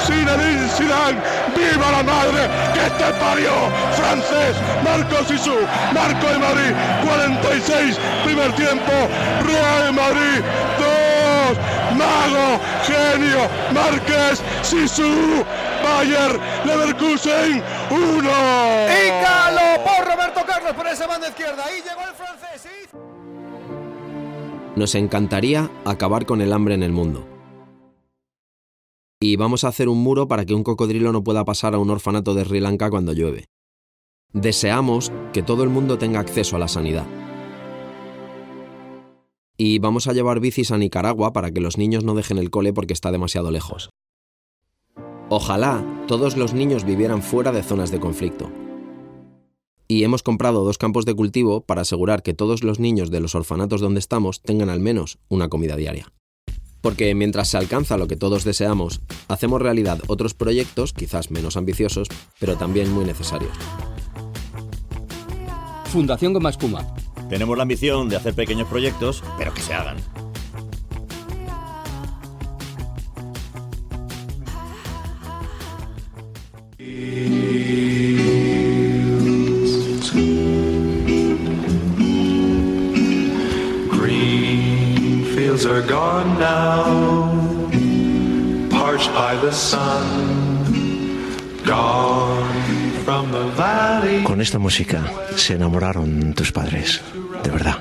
Zinedine 0.06 0.68
Zidane, 0.70 1.20
viva 1.56 1.92
la 1.92 2.04
madre 2.04 2.42
que 2.74 2.90
te 2.98 3.14
parió, 3.20 3.52
francés, 3.98 4.56
Marco 4.84 5.24
Sisu, 5.26 5.56
Marco 5.94 6.28
el 6.30 6.40
Madrid, 6.40 6.74
46, 7.06 7.98
primer 8.24 8.52
tiempo, 8.54 8.92
Real 9.46 9.94
Madrid, 9.94 10.44
2, 10.78 11.58
Mago, 11.98 12.60
genio, 12.86 13.50
Márquez, 13.74 14.42
Sisu, 14.62 15.44
Bayer, 15.84 16.40
Leverkusen, 16.66 17.64
1. 17.90 18.30
Y 18.90 19.10
Galo 19.22 19.84
por 19.84 20.08
Roberto 20.08 20.42
Carlos 20.46 20.74
por 20.74 20.88
esa 20.88 21.08
banda 21.08 21.28
izquierda. 21.28 21.66
Ahí 21.66 21.82
llegó 21.82 22.02
el 22.02 22.16
francés. 22.16 22.79
Nos 24.80 24.96
encantaría 24.96 25.70
acabar 25.84 26.26
con 26.26 26.40
el 26.40 26.54
hambre 26.54 26.74
en 26.74 26.84
el 26.84 26.94
mundo. 26.94 27.28
Y 29.20 29.36
vamos 29.36 29.66
a 29.66 29.68
hacer 29.68 29.90
un 29.90 30.02
muro 30.02 30.30
para 30.30 30.46
que 30.46 30.54
un 30.54 30.64
cocodrilo 30.64 31.12
no 31.12 31.22
pueda 31.22 31.44
pasar 31.44 31.76
a 31.76 31.80
un 31.80 31.90
orfanato 31.90 32.34
de 32.34 32.46
Sri 32.46 32.62
Lanka 32.62 32.90
cuando 32.90 33.12
llueve. 33.12 33.44
Deseamos 34.32 35.12
que 35.34 35.44
todo 35.44 35.64
el 35.64 35.70
mundo 35.70 35.98
tenga 35.98 36.22
acceso 36.22 36.56
a 36.56 36.60
la 36.60 36.70
sanidad. 36.70 37.06
Y 39.58 39.80
vamos 39.80 40.08
a 40.08 40.14
llevar 40.14 40.40
bicis 40.40 40.72
a 40.72 40.78
Nicaragua 40.78 41.34
para 41.34 41.52
que 41.52 41.60
los 41.60 41.78
niños 41.78 42.06
no 42.06 42.14
dejen 42.14 42.38
el 42.38 42.50
cole 42.50 42.72
porque 42.72 42.94
está 42.94 43.12
demasiado 43.12 43.52
lejos. 43.52 43.90
Ojalá 45.28 45.84
todos 46.08 46.38
los 46.38 46.54
niños 46.54 46.86
vivieran 46.86 47.22
fuera 47.22 47.52
de 47.52 47.64
zonas 47.64 47.92
de 47.92 48.00
conflicto. 48.00 48.50
Y 49.92 50.04
hemos 50.04 50.22
comprado 50.22 50.64
dos 50.64 50.78
campos 50.78 51.06
de 51.06 51.16
cultivo 51.16 51.62
para 51.62 51.82
asegurar 51.82 52.22
que 52.22 52.36
todos 52.36 52.64
los 52.64 52.80
niños 52.80 53.10
de 53.10 53.22
los 53.22 53.34
orfanatos 53.34 53.82
donde 53.82 54.00
estamos 54.00 54.44
tengan 54.44 54.70
al 54.70 54.80
menos 54.80 55.18
una 55.30 55.50
comida 55.50 55.76
diaria. 55.76 56.14
Porque 56.80 57.16
mientras 57.16 57.48
se 57.50 57.58
alcanza 57.58 57.98
lo 57.98 58.08
que 58.08 58.16
todos 58.16 58.44
deseamos, 58.44 59.02
hacemos 59.28 59.60
realidad 59.60 60.00
otros 60.06 60.36
proyectos, 60.36 60.94
quizás 60.94 61.32
menos 61.32 61.58
ambiciosos, 61.58 62.08
pero 62.40 62.56
también 62.56 62.94
muy 62.94 63.04
necesarios. 63.04 63.52
Fundación 65.86 66.34
Goma 66.34 66.52
Espuma. 66.52 66.86
Tenemos 67.28 67.58
la 67.58 67.64
ambición 67.64 68.10
de 68.10 68.18
hacer 68.18 68.36
pequeños 68.36 68.68
proyectos, 68.68 69.24
pero 69.40 69.56
que 69.56 69.62
se 69.62 69.74
hagan. 69.74 69.98
Fields 85.60 85.66
are 85.66 85.86
gone 85.88 86.40
now, 86.40 87.70
parched 88.70 89.12
by 89.14 89.36
the 89.36 89.52
sun, 89.52 90.64
gone 91.64 92.54
from 93.04 93.32
the 93.32 93.46
valley. 93.56 94.24
Con 94.24 94.42
esta 94.42 94.60
música 94.60 95.04
se 95.36 95.56
enamoraron 95.56 96.34
tus 96.34 96.52
padres, 96.52 97.02
de 97.44 97.52
verdad. 97.52 97.78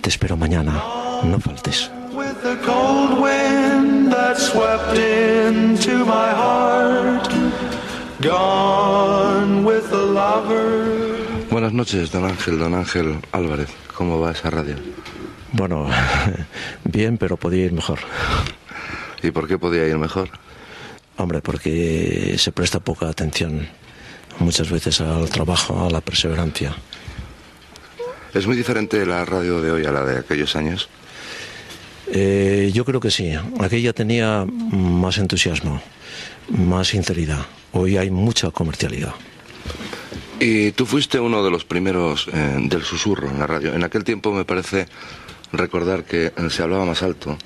Te 0.00 0.08
espero 0.08 0.36
mañana, 0.36 0.82
no 1.24 1.38
faltes. 1.38 1.90
With 2.12 2.42
the 2.42 2.56
cold 2.64 3.20
wind 3.20 4.12
that 4.12 4.38
swept 4.38 4.96
into 4.96 6.04
my 6.04 6.30
heart, 6.32 7.28
gone 8.20 9.64
with 9.64 9.88
the 9.90 10.02
lover. 10.02 11.46
Buenas 11.50 11.72
noches, 11.72 12.10
don 12.10 12.24
Ángel, 12.24 12.58
don 12.58 12.74
Ángel 12.74 13.20
Álvarez. 13.32 13.70
¿Cómo 13.94 14.20
va 14.20 14.32
esa 14.32 14.50
radio? 14.50 14.76
Bueno, 15.56 15.88
bien, 16.84 17.16
pero 17.16 17.38
podía 17.38 17.64
ir 17.64 17.72
mejor. 17.72 17.98
¿Y 19.22 19.30
por 19.30 19.48
qué 19.48 19.56
podía 19.56 19.86
ir 19.88 19.96
mejor? 19.96 20.28
Hombre, 21.16 21.40
porque 21.40 22.36
se 22.36 22.52
presta 22.52 22.78
poca 22.78 23.08
atención 23.08 23.66
muchas 24.38 24.70
veces 24.70 25.00
al 25.00 25.30
trabajo, 25.30 25.86
a 25.86 25.90
la 25.90 26.02
perseverancia. 26.02 26.76
¿Es 28.34 28.46
muy 28.46 28.54
diferente 28.54 29.06
la 29.06 29.24
radio 29.24 29.62
de 29.62 29.70
hoy 29.70 29.86
a 29.86 29.92
la 29.92 30.04
de 30.04 30.18
aquellos 30.18 30.54
años? 30.56 30.90
Eh, 32.12 32.70
yo 32.74 32.84
creo 32.84 33.00
que 33.00 33.10
sí. 33.10 33.32
Aquella 33.58 33.94
tenía 33.94 34.44
más 34.44 35.16
entusiasmo, 35.16 35.80
más 36.50 36.88
sinceridad. 36.88 37.46
Hoy 37.72 37.96
hay 37.96 38.10
mucha 38.10 38.50
comercialidad. 38.50 39.14
Y 40.38 40.72
tú 40.72 40.84
fuiste 40.84 41.18
uno 41.18 41.42
de 41.42 41.50
los 41.50 41.64
primeros 41.64 42.28
eh, 42.30 42.56
del 42.60 42.82
susurro 42.82 43.30
en 43.30 43.38
la 43.38 43.46
radio. 43.46 43.72
En 43.72 43.82
aquel 43.84 44.04
tiempo 44.04 44.32
me 44.32 44.44
parece 44.44 44.86
recordar 45.52 46.04
que 46.04 46.32
se 46.50 46.62
hablaba 46.62 46.84
más 46.84 47.02
alto. 47.02 47.36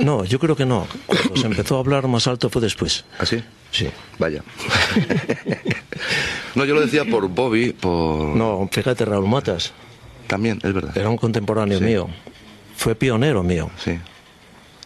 No, 0.00 0.24
yo 0.24 0.38
creo 0.40 0.56
que 0.56 0.66
no. 0.66 0.86
Cuando 1.06 1.36
se 1.36 1.46
empezó 1.46 1.76
a 1.76 1.80
hablar 1.80 2.08
más 2.08 2.26
alto 2.26 2.50
fue 2.50 2.60
después. 2.62 3.04
¿Ah, 3.18 3.26
sí? 3.26 3.42
Sí. 3.70 3.88
Vaya. 4.18 4.42
no, 6.54 6.64
yo 6.64 6.74
lo 6.74 6.80
decía 6.80 7.04
por 7.04 7.28
Bobby, 7.28 7.72
por... 7.72 8.36
No, 8.36 8.68
fíjate, 8.70 9.04
Raúl 9.04 9.28
Matas. 9.28 9.72
También, 10.26 10.58
es 10.62 10.72
verdad. 10.72 10.96
Era 10.96 11.08
un 11.08 11.16
contemporáneo 11.16 11.78
Sí. 11.78 11.84
mío. 11.84 12.08
Fue 12.76 12.94
pionero 12.94 13.42
mío. 13.42 13.70
Sí. 13.82 13.98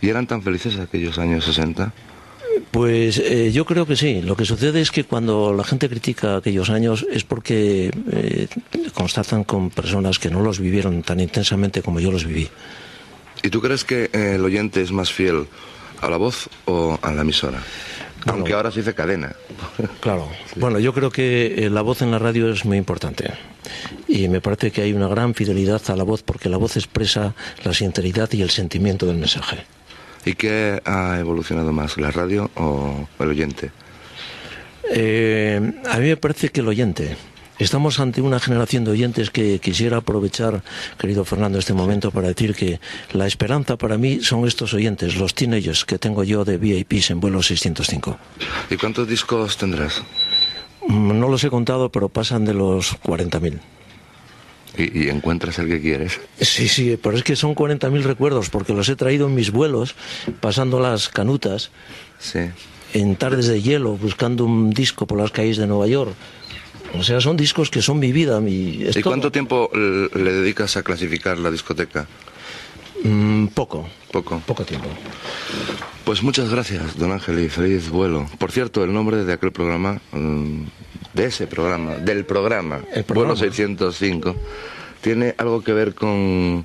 ¿Y 0.01 0.09
eran 0.09 0.27
tan 0.27 0.43
felices 0.43 0.79
aquellos 0.79 1.19
años 1.19 1.45
60? 1.45 1.93
Pues 2.71 3.19
eh, 3.19 3.53
yo 3.53 3.65
creo 3.65 3.87
que 3.87 3.97
sí. 3.97 4.23
Lo 4.23 4.37
que 4.37 4.45
sucede 4.45 4.81
es 4.81 4.91
que 4.91 5.05
cuando 5.05 5.53
la 5.53 5.65
gente 5.65 5.89
critica 5.89 6.37
aquellos 6.37 6.71
años 6.71 7.07
es 7.11 7.25
porque 7.25 7.91
eh, 8.13 8.49
constatan 8.95 9.45
con 9.45 9.71
personas 9.71 10.19
que 10.19 10.31
no 10.31 10.41
los 10.43 10.59
vivieron 10.59 11.03
tan 11.03 11.21
intensamente 11.21 11.83
como 11.83 12.01
yo 12.01 12.11
los 12.11 12.25
viví. 12.25 12.49
¿Y 13.43 13.51
tú 13.51 13.61
crees 13.61 13.85
que 13.85 14.11
eh, 14.13 14.33
el 14.35 14.45
oyente 14.45 14.83
es 14.83 14.93
más 14.93 15.13
fiel 15.13 15.47
a 16.01 16.11
la 16.11 16.17
voz 16.17 16.49
o 16.65 16.99
a 17.01 17.13
la 17.13 17.23
emisora? 17.23 17.63
Aunque 18.27 18.55
ahora 18.55 18.71
se 18.71 18.81
dice 18.81 18.95
cadena. 18.95 19.35
Claro. 20.01 20.29
Bueno, 20.57 20.79
yo 20.79 20.93
creo 20.93 21.11
que 21.11 21.67
eh, 21.67 21.71
la 21.71 21.83
voz 21.83 22.03
en 22.03 22.11
la 22.11 22.19
radio 22.19 22.51
es 22.51 22.65
muy 22.65 22.77
importante. 22.77 23.31
Y 24.09 24.29
me 24.29 24.41
parece 24.41 24.71
que 24.71 24.83
hay 24.83 24.93
una 24.93 25.09
gran 25.09 25.35
fidelidad 25.35 25.83
a 25.89 25.97
la 25.97 26.05
voz 26.05 26.23
porque 26.23 26.49
la 26.49 26.57
voz 26.57 26.77
expresa 26.77 27.35
la 27.65 27.73
sinceridad 27.73 28.31
y 28.33 28.43
el 28.43 28.51
sentimiento 28.51 29.07
del 29.07 29.17
mensaje. 29.17 29.65
¿Y 30.27 30.35
qué 30.35 30.83
ha 30.85 31.19
evolucionado 31.21 31.73
más, 31.73 31.97
la 31.99 32.11
radio 32.11 32.51
o 32.57 33.09
el 33.21 33.29
oyente? 33.29 33.71
Eh, 34.93 35.73
a 35.89 35.99
mí 35.99 36.09
me 36.09 36.17
parece 36.17 36.49
que 36.49 36.61
el 36.61 36.69
oyente. 36.69 37.17
Estamos 37.61 38.01
ante 38.01 38.21
una 38.21 38.41
generación 38.41 38.85
de 38.85 38.91
oyentes 38.91 39.31
que 39.31 39.61
quisiera 39.61 39.99
aprovechar, 39.99 40.63
querido 40.99 41.25
Fernando, 41.25 41.59
este 41.61 41.73
momento 41.73 42.11
para 42.11 42.27
decir 42.29 42.55
que 42.57 42.81
la 43.13 43.27
esperanza 43.29 43.79
para 43.79 43.97
mí 43.97 44.21
son 44.21 44.47
estos 44.47 44.75
oyentes, 44.75 45.17
los 45.17 45.33
teenagers 45.33 45.85
que 45.85 45.97
tengo 45.97 46.25
yo 46.25 46.45
de 46.45 46.59
VIPs 46.59 47.13
en 47.13 47.21
vuelo 47.21 47.41
605. 47.41 48.19
¿Y 48.69 48.77
cuántos 48.77 49.09
discos 49.09 49.57
tendrás? 49.57 50.03
Mm, 50.89 51.19
No 51.21 51.29
los 51.29 51.45
he 51.45 51.51
contado, 51.51 51.91
pero 51.91 52.09
pasan 52.09 52.45
de 52.45 52.53
los 52.53 53.01
40.000. 53.01 53.59
¿Y, 54.77 55.05
y 55.05 55.09
encuentras 55.09 55.59
el 55.59 55.69
que 55.69 55.81
quieres? 55.81 56.21
Sí, 56.41 56.69
sí, 56.69 56.99
pero 57.03 57.17
es 57.17 57.23
que 57.25 57.35
son 57.37 57.55
40.000 57.55 58.03
recuerdos 58.03 58.51
porque 58.51 58.73
los 58.75 58.89
he 58.89 58.97
traído 58.97 59.27
en 59.27 59.35
mis 59.35 59.51
vuelos, 59.51 59.95
pasando 60.41 60.81
las 60.81 61.09
canutas, 61.09 61.71
Sí. 62.19 62.41
en 62.95 63.17
tardes 63.17 63.47
de 63.47 63.63
hielo, 63.63 63.97
buscando 63.97 64.45
un 64.45 64.71
disco 64.71 65.07
por 65.07 65.19
las 65.19 65.31
calles 65.31 65.57
de 65.57 65.67
Nueva 65.67 65.87
York. 65.87 66.13
O 66.99 67.03
sea, 67.03 67.21
son 67.21 67.37
discos 67.37 67.69
que 67.71 67.83
son 67.83 67.99
mi 67.99 68.13
vida. 68.13 68.41
Mi, 68.41 68.85
¿Y 68.95 69.03
cuánto 69.03 69.31
tiempo 69.33 69.71
le 69.75 70.33
dedicas 70.33 70.77
a 70.77 70.83
clasificar 70.83 71.37
la 71.39 71.51
discoteca? 71.51 72.07
Mm, 73.03 73.47
poco. 73.49 73.89
Poco. 74.13 74.41
Poco 74.47 74.65
tiempo. 74.65 74.89
Pues 76.05 76.23
muchas 76.23 76.49
gracias, 76.49 76.97
don 76.97 77.13
Ángel, 77.13 77.41
y 77.41 77.49
feliz 77.49 77.91
vuelo. 77.91 78.27
Por 78.39 78.53
cierto, 78.53 78.85
el 78.85 78.93
nombre 78.95 79.25
de 79.25 79.33
aquel 79.33 79.53
programa, 79.53 80.01
mm, 80.13 80.63
de 81.17 81.25
ese 81.27 81.47
programa, 81.47 81.95
del 81.97 82.25
programa, 82.25 82.79
programa. 83.07 83.15
vuelo 83.15 83.37
605, 83.37 84.37
tiene 85.01 85.35
algo 85.39 85.63
que 85.65 85.73
ver 85.73 85.95
con 85.95 86.65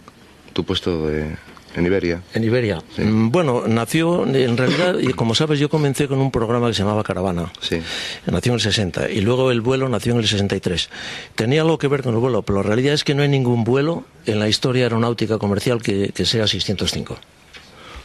tu 0.54 0.64
puesto 0.66 1.08
de- 1.08 1.36
en 1.74 1.86
Iberia. 1.86 2.22
En 2.34 2.44
Iberia. 2.44 2.82
Mm, 2.98 3.30
Bueno, 3.32 3.64
nació, 3.66 4.26
en 4.28 4.58
realidad, 4.58 5.00
y 5.00 5.14
como 5.14 5.34
sabes, 5.36 5.58
yo 5.58 5.70
comencé 5.70 6.10
con 6.10 6.20
un 6.20 6.30
programa 6.30 6.68
que 6.68 6.74
se 6.74 6.80
llamaba 6.84 7.02
Caravana. 7.02 7.50
Sí. 7.62 7.82
Nació 8.30 8.52
en 8.52 8.56
el 8.56 8.60
60 8.62 9.10
y 9.10 9.22
luego 9.22 9.52
el 9.52 9.62
vuelo 9.62 9.88
nació 9.88 10.12
en 10.12 10.20
el 10.20 10.28
63. 10.28 10.90
Tenía 11.34 11.62
algo 11.62 11.78
que 11.78 11.88
ver 11.88 12.04
con 12.04 12.14
el 12.14 12.20
vuelo, 12.20 12.42
pero 12.42 12.62
la 12.62 12.68
realidad 12.68 12.94
es 12.94 13.06
que 13.06 13.16
no 13.16 13.22
hay 13.24 13.30
ningún 13.30 13.64
vuelo 13.64 14.04
en 14.26 14.40
la 14.40 14.50
historia 14.50 14.84
aeronáutica 14.84 15.38
comercial 15.38 15.82
que, 15.82 16.12
que 16.14 16.26
sea 16.26 16.46
605. 16.46 17.18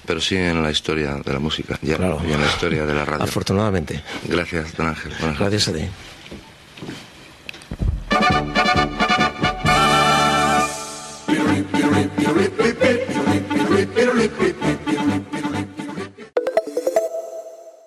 Pero 0.07 0.21
sí 0.21 0.37
en 0.37 0.63
la 0.63 0.71
historia 0.71 1.15
de 1.25 1.33
la 1.33 1.41
música 1.41 1.77
ya, 1.83 1.97
y 2.25 2.33
en 2.33 2.41
la 2.41 2.47
historia 2.47 2.87
de 2.87 2.95
la 2.95 3.05
radio. 3.05 3.25
Afortunadamente. 3.25 4.01
Gracias, 4.29 4.77
don 4.77 4.87
Ángel. 4.87 5.11
Gracias 5.37 5.67
a 5.67 5.73
ti. 5.73 5.81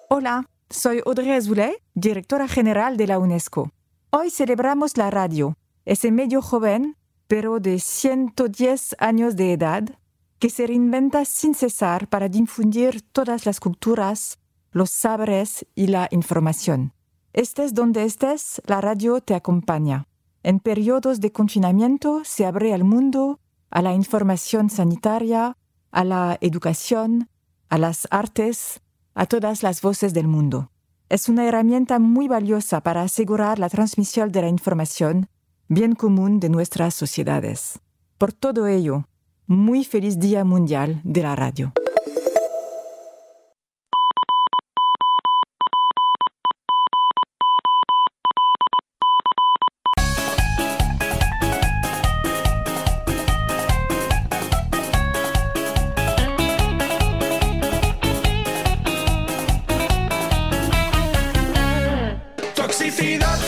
Hola, 0.09 0.49
soy 0.69 1.01
Audrey 1.05 1.31
Azoulay, 1.31 1.75
directora 1.93 2.47
general 2.47 2.97
de 2.97 3.07
la 3.07 3.19
UNESCO. 3.19 3.71
Hoy 4.09 4.29
celebramos 4.29 4.97
la 4.97 5.09
radio, 5.09 5.55
ese 5.85 6.11
medio 6.11 6.41
joven, 6.41 6.97
pero 7.27 7.59
de 7.59 7.79
110 7.79 8.97
años 8.99 9.35
de 9.37 9.53
edad, 9.53 9.83
que 10.39 10.49
se 10.49 10.67
reinventa 10.67 11.23
sin 11.23 11.55
cesar 11.55 12.09
para 12.09 12.27
difundir 12.27 13.01
todas 13.01 13.45
las 13.45 13.59
culturas, 13.61 14.39
los 14.71 14.89
saberes 14.89 15.65
y 15.73 15.87
la 15.87 16.09
información. 16.11 16.93
Estés 17.31 17.73
donde 17.73 18.03
estés, 18.03 18.61
la 18.65 18.81
radio 18.81 19.21
te 19.21 19.35
acompaña. 19.35 20.08
En 20.43 20.59
periodos 20.59 21.19
de 21.19 21.31
confinamiento 21.31 22.21
se 22.23 22.45
abre 22.45 22.73
al 22.73 22.83
mundo, 22.83 23.39
a 23.69 23.81
la 23.81 23.93
información 23.93 24.69
sanitaria, 24.69 25.57
a 25.91 26.03
la 26.03 26.37
educación, 26.41 27.29
a 27.69 27.77
las 27.77 28.07
artes, 28.09 28.81
a 29.13 29.25
todas 29.25 29.63
las 29.63 29.81
voces 29.81 30.13
del 30.13 30.27
mundo. 30.27 30.71
Es 31.09 31.27
una 31.27 31.45
herramienta 31.45 31.99
muy 31.99 32.27
valiosa 32.27 32.81
para 32.81 33.01
asegurar 33.01 33.59
la 33.59 33.69
transmisión 33.69 34.31
de 34.31 34.41
la 34.41 34.47
información, 34.47 35.27
bien 35.67 35.95
común 35.95 36.39
de 36.39 36.49
nuestras 36.49 36.93
sociedades. 36.93 37.79
Por 38.17 38.31
todo 38.31 38.67
ello, 38.67 39.07
muy 39.47 39.83
feliz 39.83 40.19
Día 40.19 40.43
Mundial 40.43 41.01
de 41.03 41.23
la 41.23 41.35
Radio. 41.35 41.73
Toxicidad 62.69 63.39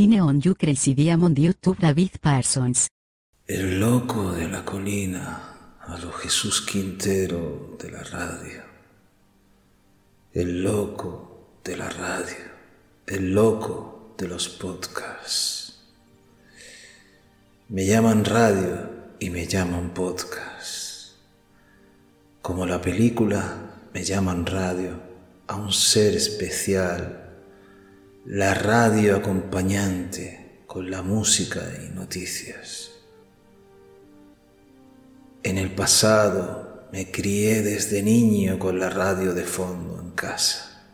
Cine 0.00 0.22
on 0.22 0.40
You 0.40 0.54
Crazy 0.54 0.94
Diamond 0.94 1.36
YouTube 1.38 1.76
David 1.78 2.12
Parsons. 2.22 2.88
El 3.46 3.80
loco 3.80 4.32
de 4.32 4.48
la 4.48 4.64
colina, 4.64 5.76
a 5.78 5.98
lo 5.98 6.10
Jesús 6.10 6.62
Quintero 6.62 7.76
de 7.78 7.90
la 7.90 8.02
radio. 8.04 8.62
El 10.32 10.62
loco 10.62 11.58
de 11.62 11.76
la 11.76 11.90
radio. 11.90 12.46
El 13.06 13.34
loco 13.34 14.14
de 14.16 14.26
los 14.26 14.48
podcasts. 14.48 15.82
Me 17.68 17.84
llaman 17.84 18.24
radio 18.24 18.88
y 19.18 19.28
me 19.28 19.46
llaman 19.46 19.92
podcast. 19.92 21.12
Como 22.40 22.64
la 22.64 22.80
película, 22.80 23.90
me 23.92 24.02
llaman 24.02 24.46
radio 24.46 24.98
a 25.46 25.56
un 25.56 25.70
ser 25.70 26.16
especial. 26.16 27.19
La 28.26 28.52
radio 28.52 29.16
acompañante 29.16 30.62
con 30.66 30.90
la 30.90 31.00
música 31.00 31.62
y 31.82 31.88
noticias. 31.94 32.90
En 35.42 35.56
el 35.56 35.74
pasado 35.74 36.86
me 36.92 37.10
crié 37.10 37.62
desde 37.62 38.02
niño 38.02 38.58
con 38.58 38.78
la 38.78 38.90
radio 38.90 39.32
de 39.32 39.44
fondo 39.44 39.98
en 39.98 40.10
casa, 40.10 40.84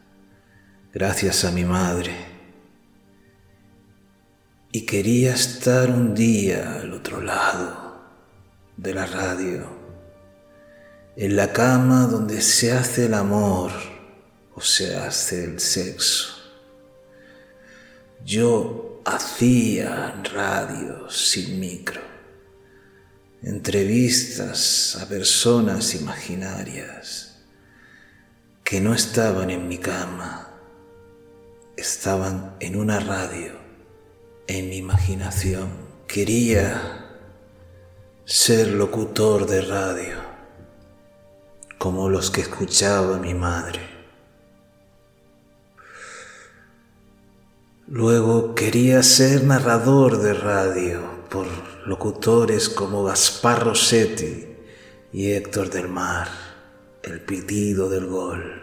gracias 0.94 1.44
a 1.44 1.50
mi 1.50 1.64
madre. 1.64 2.14
Y 4.70 4.86
quería 4.86 5.34
estar 5.34 5.90
un 5.90 6.14
día 6.14 6.76
al 6.76 6.92
otro 6.92 7.20
lado 7.20 8.04
de 8.76 8.94
la 8.94 9.04
radio, 9.04 9.66
en 11.16 11.34
la 11.34 11.52
cama 11.52 12.06
donde 12.06 12.40
se 12.40 12.70
hace 12.70 13.06
el 13.06 13.14
amor 13.14 13.72
o 14.54 14.60
se 14.60 14.94
hace 14.94 15.42
el 15.42 15.58
sexo. 15.58 16.35
Yo 18.26 19.02
hacía 19.04 20.20
radio 20.34 21.08
sin 21.08 21.60
micro 21.60 22.00
entrevistas 23.40 24.98
a 25.00 25.08
personas 25.08 25.94
imaginarias 25.94 27.44
que 28.64 28.80
no 28.80 28.94
estaban 28.94 29.50
en 29.50 29.68
mi 29.68 29.78
cama, 29.78 30.48
estaban 31.76 32.56
en 32.58 32.74
una 32.74 32.98
radio, 32.98 33.52
en 34.48 34.70
mi 34.70 34.78
imaginación. 34.78 35.68
Quería 36.08 37.06
ser 38.24 38.72
locutor 38.72 39.46
de 39.46 39.60
radio, 39.60 40.16
como 41.78 42.08
los 42.08 42.32
que 42.32 42.40
escuchaba 42.40 43.18
mi 43.18 43.34
madre. 43.34 43.95
Luego 47.88 48.56
quería 48.56 49.00
ser 49.04 49.44
narrador 49.44 50.20
de 50.20 50.34
radio 50.34 51.02
por 51.30 51.46
locutores 51.86 52.68
como 52.68 53.04
Gaspar 53.04 53.64
Rossetti 53.64 54.44
y 55.12 55.30
Héctor 55.30 55.70
del 55.70 55.86
Mar, 55.86 56.26
el 57.04 57.20
pitido 57.20 57.88
del 57.88 58.06
gol. 58.06 58.60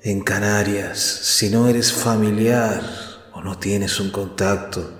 En 0.00 0.22
Canarias, 0.22 0.98
si 0.98 1.50
no 1.50 1.68
eres 1.68 1.92
familiar 1.92 2.82
o 3.34 3.42
no 3.42 3.58
tienes 3.58 4.00
un 4.00 4.10
contacto, 4.10 4.90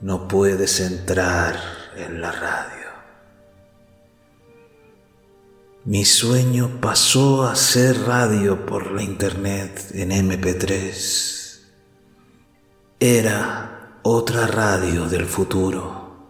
no 0.00 0.26
puedes 0.26 0.80
entrar 0.80 1.56
en 1.96 2.20
la 2.20 2.32
radio. 2.32 2.81
Mi 5.84 6.04
sueño 6.04 6.78
pasó 6.80 7.42
a 7.42 7.56
ser 7.56 8.02
radio 8.02 8.64
por 8.66 8.92
la 8.92 9.02
internet 9.02 9.90
en 9.94 10.12
MP3. 10.12 11.60
Era 13.00 13.98
otra 14.04 14.46
radio 14.46 15.08
del 15.08 15.26
futuro. 15.26 16.28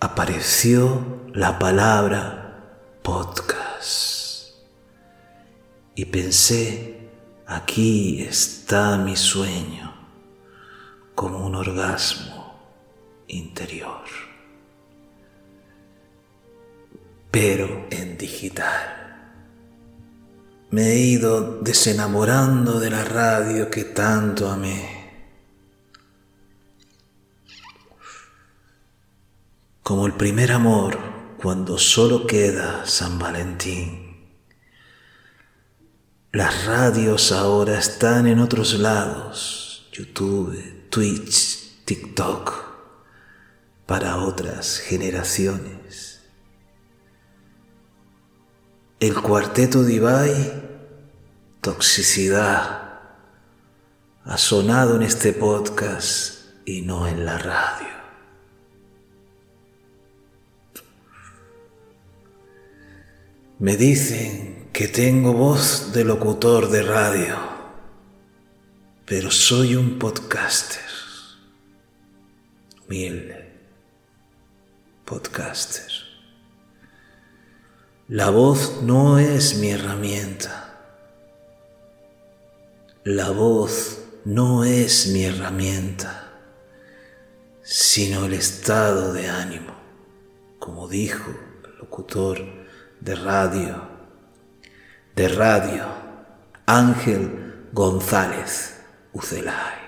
Apareció 0.00 1.22
la 1.32 1.58
palabra 1.58 2.90
podcast. 3.02 4.50
Y 5.94 6.04
pensé, 6.04 7.08
aquí 7.46 8.22
está 8.22 8.98
mi 8.98 9.16
sueño, 9.16 9.94
como 11.14 11.38
un 11.46 11.54
orgasmo 11.54 12.60
interior. 13.28 14.23
Pero 17.34 17.88
en 17.90 18.16
digital. 18.16 19.26
Me 20.70 20.92
he 20.92 20.98
ido 21.00 21.58
desenamorando 21.62 22.78
de 22.78 22.90
la 22.90 23.02
radio 23.04 23.72
que 23.72 23.82
tanto 23.82 24.48
amé. 24.48 25.10
Como 29.82 30.06
el 30.06 30.12
primer 30.12 30.52
amor 30.52 30.96
cuando 31.42 31.76
solo 31.76 32.24
queda 32.24 32.86
San 32.86 33.18
Valentín. 33.18 34.30
Las 36.30 36.66
radios 36.66 37.32
ahora 37.32 37.80
están 37.80 38.28
en 38.28 38.38
otros 38.38 38.74
lados, 38.74 39.88
YouTube, 39.90 40.88
Twitch, 40.88 41.82
TikTok, 41.84 42.52
para 43.86 44.18
otras 44.18 44.78
generaciones. 44.78 46.13
El 49.04 49.20
cuarteto 49.20 49.82
de 49.82 49.92
Ibai, 49.96 50.62
toxicidad, 51.60 53.02
ha 54.24 54.38
sonado 54.38 54.96
en 54.96 55.02
este 55.02 55.34
podcast 55.34 56.46
y 56.64 56.80
no 56.80 57.06
en 57.06 57.26
la 57.26 57.36
radio. 57.36 57.94
Me 63.58 63.76
dicen 63.76 64.70
que 64.72 64.88
tengo 64.88 65.34
voz 65.34 65.92
de 65.92 66.04
locutor 66.06 66.70
de 66.70 66.82
radio, 66.82 67.36
pero 69.04 69.30
soy 69.30 69.76
un 69.76 69.98
podcaster. 69.98 70.80
Humilde. 72.86 73.52
Podcaster. 75.04 76.03
La 78.08 78.28
voz 78.28 78.82
no 78.82 79.18
es 79.18 79.56
mi 79.56 79.70
herramienta. 79.70 80.78
La 83.02 83.30
voz 83.30 83.98
no 84.26 84.62
es 84.62 85.06
mi 85.06 85.24
herramienta, 85.24 86.30
sino 87.62 88.26
el 88.26 88.34
estado 88.34 89.14
de 89.14 89.30
ánimo, 89.30 89.72
como 90.58 90.86
dijo 90.86 91.30
el 91.64 91.78
locutor 91.78 92.44
de 93.00 93.14
radio, 93.14 93.88
de 95.16 95.28
radio, 95.28 95.86
Ángel 96.66 97.68
González 97.72 98.80
Ucelay. 99.14 99.78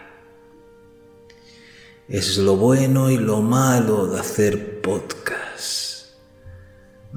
Es 2.09 2.39
lo 2.39 2.57
bueno 2.57 3.11
y 3.11 3.19
lo 3.19 3.43
malo 3.43 4.07
de 4.07 4.21
hacer 4.21 4.81
podcast, 4.81 5.46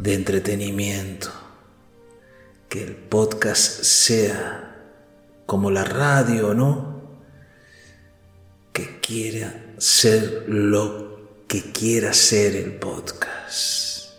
de 0.02 0.14
entretenimiento, 0.14 1.30
que 2.70 2.84
el 2.84 2.96
podcast 2.96 3.84
sea 3.84 4.76
como 5.46 5.72
la 5.72 5.84
radio, 5.84 6.54
¿no? 6.54 6.90
que 8.80 9.00
quiera 9.02 9.74
ser 9.78 10.46
lo 10.48 11.44
que 11.48 11.72
quiera 11.74 12.14
ser 12.14 12.56
el 12.56 12.74
podcast. 12.76 14.14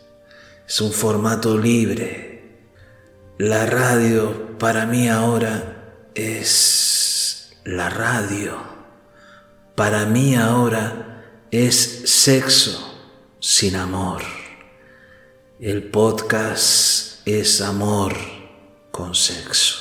Es 0.68 0.80
un 0.80 0.92
formato 0.92 1.56
libre. 1.56 2.58
La 3.38 3.64
radio 3.64 4.58
para 4.58 4.84
mí 4.84 5.08
ahora 5.08 6.10
es 6.14 7.56
la 7.64 7.88
radio. 7.88 8.58
Para 9.74 10.04
mí 10.04 10.34
ahora 10.34 11.46
es 11.50 12.02
sexo 12.04 12.98
sin 13.40 13.76
amor. 13.76 14.39
El 15.62 15.90
podcast 15.90 17.20
es 17.28 17.60
amor 17.60 18.14
con 18.90 19.14
sexo. 19.14 19.76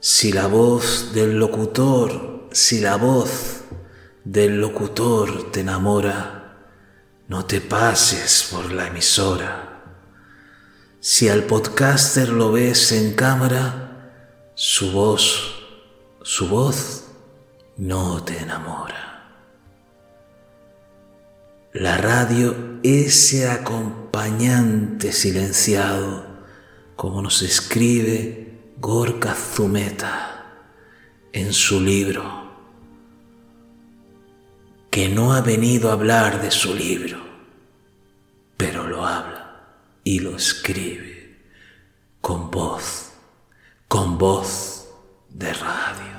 Si 0.00 0.32
la 0.32 0.46
voz 0.46 1.12
del 1.12 1.38
locutor, 1.38 2.48
si 2.50 2.80
la 2.80 2.96
voz 2.96 3.64
del 4.24 4.58
locutor 4.58 5.52
te 5.52 5.60
enamora, 5.60 6.56
no 7.28 7.44
te 7.44 7.60
pases 7.60 8.48
por 8.50 8.72
la 8.72 8.86
emisora. 8.86 9.84
Si 10.98 11.28
al 11.28 11.42
podcaster 11.42 12.30
lo 12.30 12.52
ves 12.52 12.90
en 12.92 13.12
cámara, 13.12 14.52
su 14.54 14.92
voz, 14.92 15.62
su 16.22 16.48
voz 16.48 17.04
no 17.76 18.24
te 18.24 18.38
enamora. 18.38 19.06
La 21.74 21.98
radio, 21.98 22.75
ese 22.86 23.50
acompañante 23.50 25.10
silenciado, 25.10 26.24
como 26.94 27.20
nos 27.20 27.42
escribe 27.42 28.60
Gorka 28.78 29.34
Zumeta 29.34 30.54
en 31.32 31.52
su 31.52 31.80
libro, 31.80 32.22
que 34.88 35.08
no 35.08 35.32
ha 35.32 35.40
venido 35.40 35.90
a 35.90 35.94
hablar 35.94 36.40
de 36.40 36.52
su 36.52 36.74
libro, 36.74 37.18
pero 38.56 38.86
lo 38.86 39.04
habla 39.04 39.64
y 40.04 40.20
lo 40.20 40.36
escribe 40.36 41.40
con 42.20 42.52
voz, 42.52 43.10
con 43.88 44.16
voz 44.16 44.86
de 45.30 45.52
radio. 45.52 46.16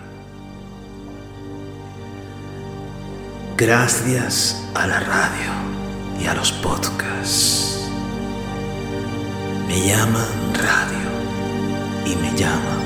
Gracias 3.56 4.62
a 4.76 4.86
la 4.86 5.00
radio 5.00 5.77
y 6.20 6.28
a 6.28 6.34
los 6.34 6.52
podcasts. 6.52 7.90
Me 9.68 9.88
llaman 9.88 10.28
radio 10.54 11.10
y 12.06 12.16
me 12.16 12.32
llama 12.38 12.78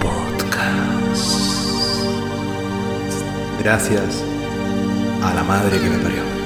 podcast. 0.00 1.54
Gracias 3.62 4.22
a 5.22 5.34
la 5.34 5.42
madre 5.42 5.78
que 5.80 5.88
me 5.88 5.98
parió. 5.98 6.43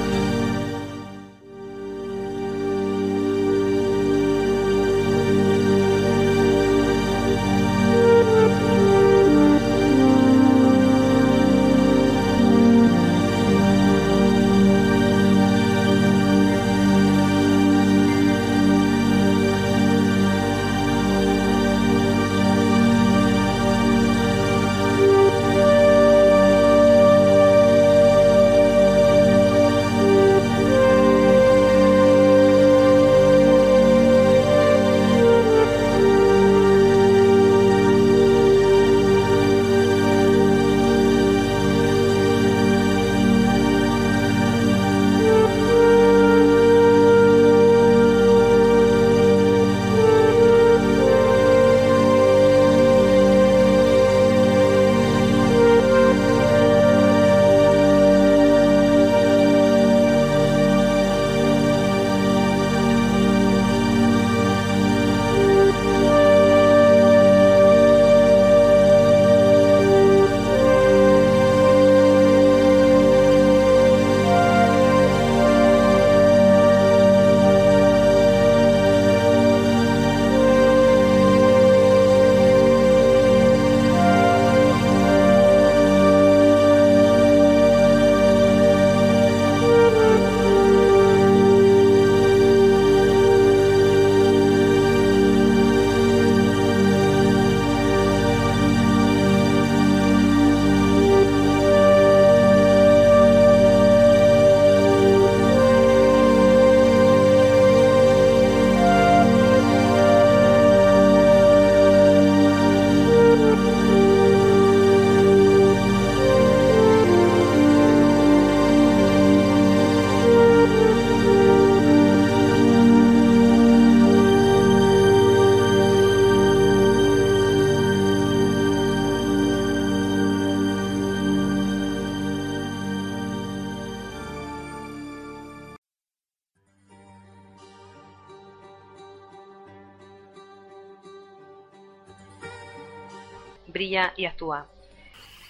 Brilla 143.79 144.13
y 144.17 144.25
actúa. 144.25 144.67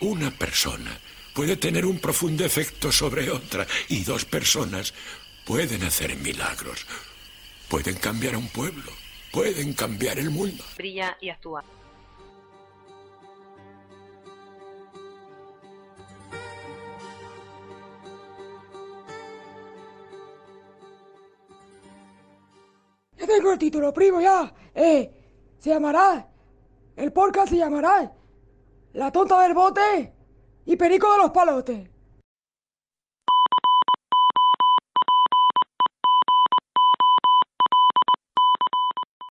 Una 0.02 0.30
persona 0.30 0.96
puede 1.34 1.56
tener 1.56 1.84
un 1.84 1.98
profundo 1.98 2.46
efecto 2.46 2.92
sobre 2.92 3.32
otra 3.32 3.66
y 3.88 4.04
dos 4.04 4.24
personas 4.24 4.94
pueden 5.48 5.82
hacer 5.82 6.16
milagros. 6.16 6.86
Pueden 7.68 7.96
cambiar 7.96 8.36
a 8.36 8.38
un 8.38 8.48
pueblo, 8.50 8.92
pueden 9.32 9.74
cambiar 9.74 10.20
el 10.20 10.30
mundo. 10.30 10.64
Brilla 10.78 11.18
y 11.20 11.30
actúa. 11.30 11.64
Ya 23.18 23.26
tengo 23.26 23.52
el 23.52 23.58
título, 23.58 23.92
primo, 23.92 24.22
ya. 24.22 24.54
Eh, 24.76 25.12
se 25.58 25.72
llamará. 25.72 26.28
El 26.96 27.12
podcast 27.12 27.50
se 27.50 27.58
llamará. 27.58 28.19
La 28.94 29.12
tonta 29.12 29.42
del 29.44 29.54
bote 29.54 30.14
y 30.66 30.76
Perico 30.76 31.12
de 31.12 31.18
los 31.20 31.32
palotes. 31.32 31.90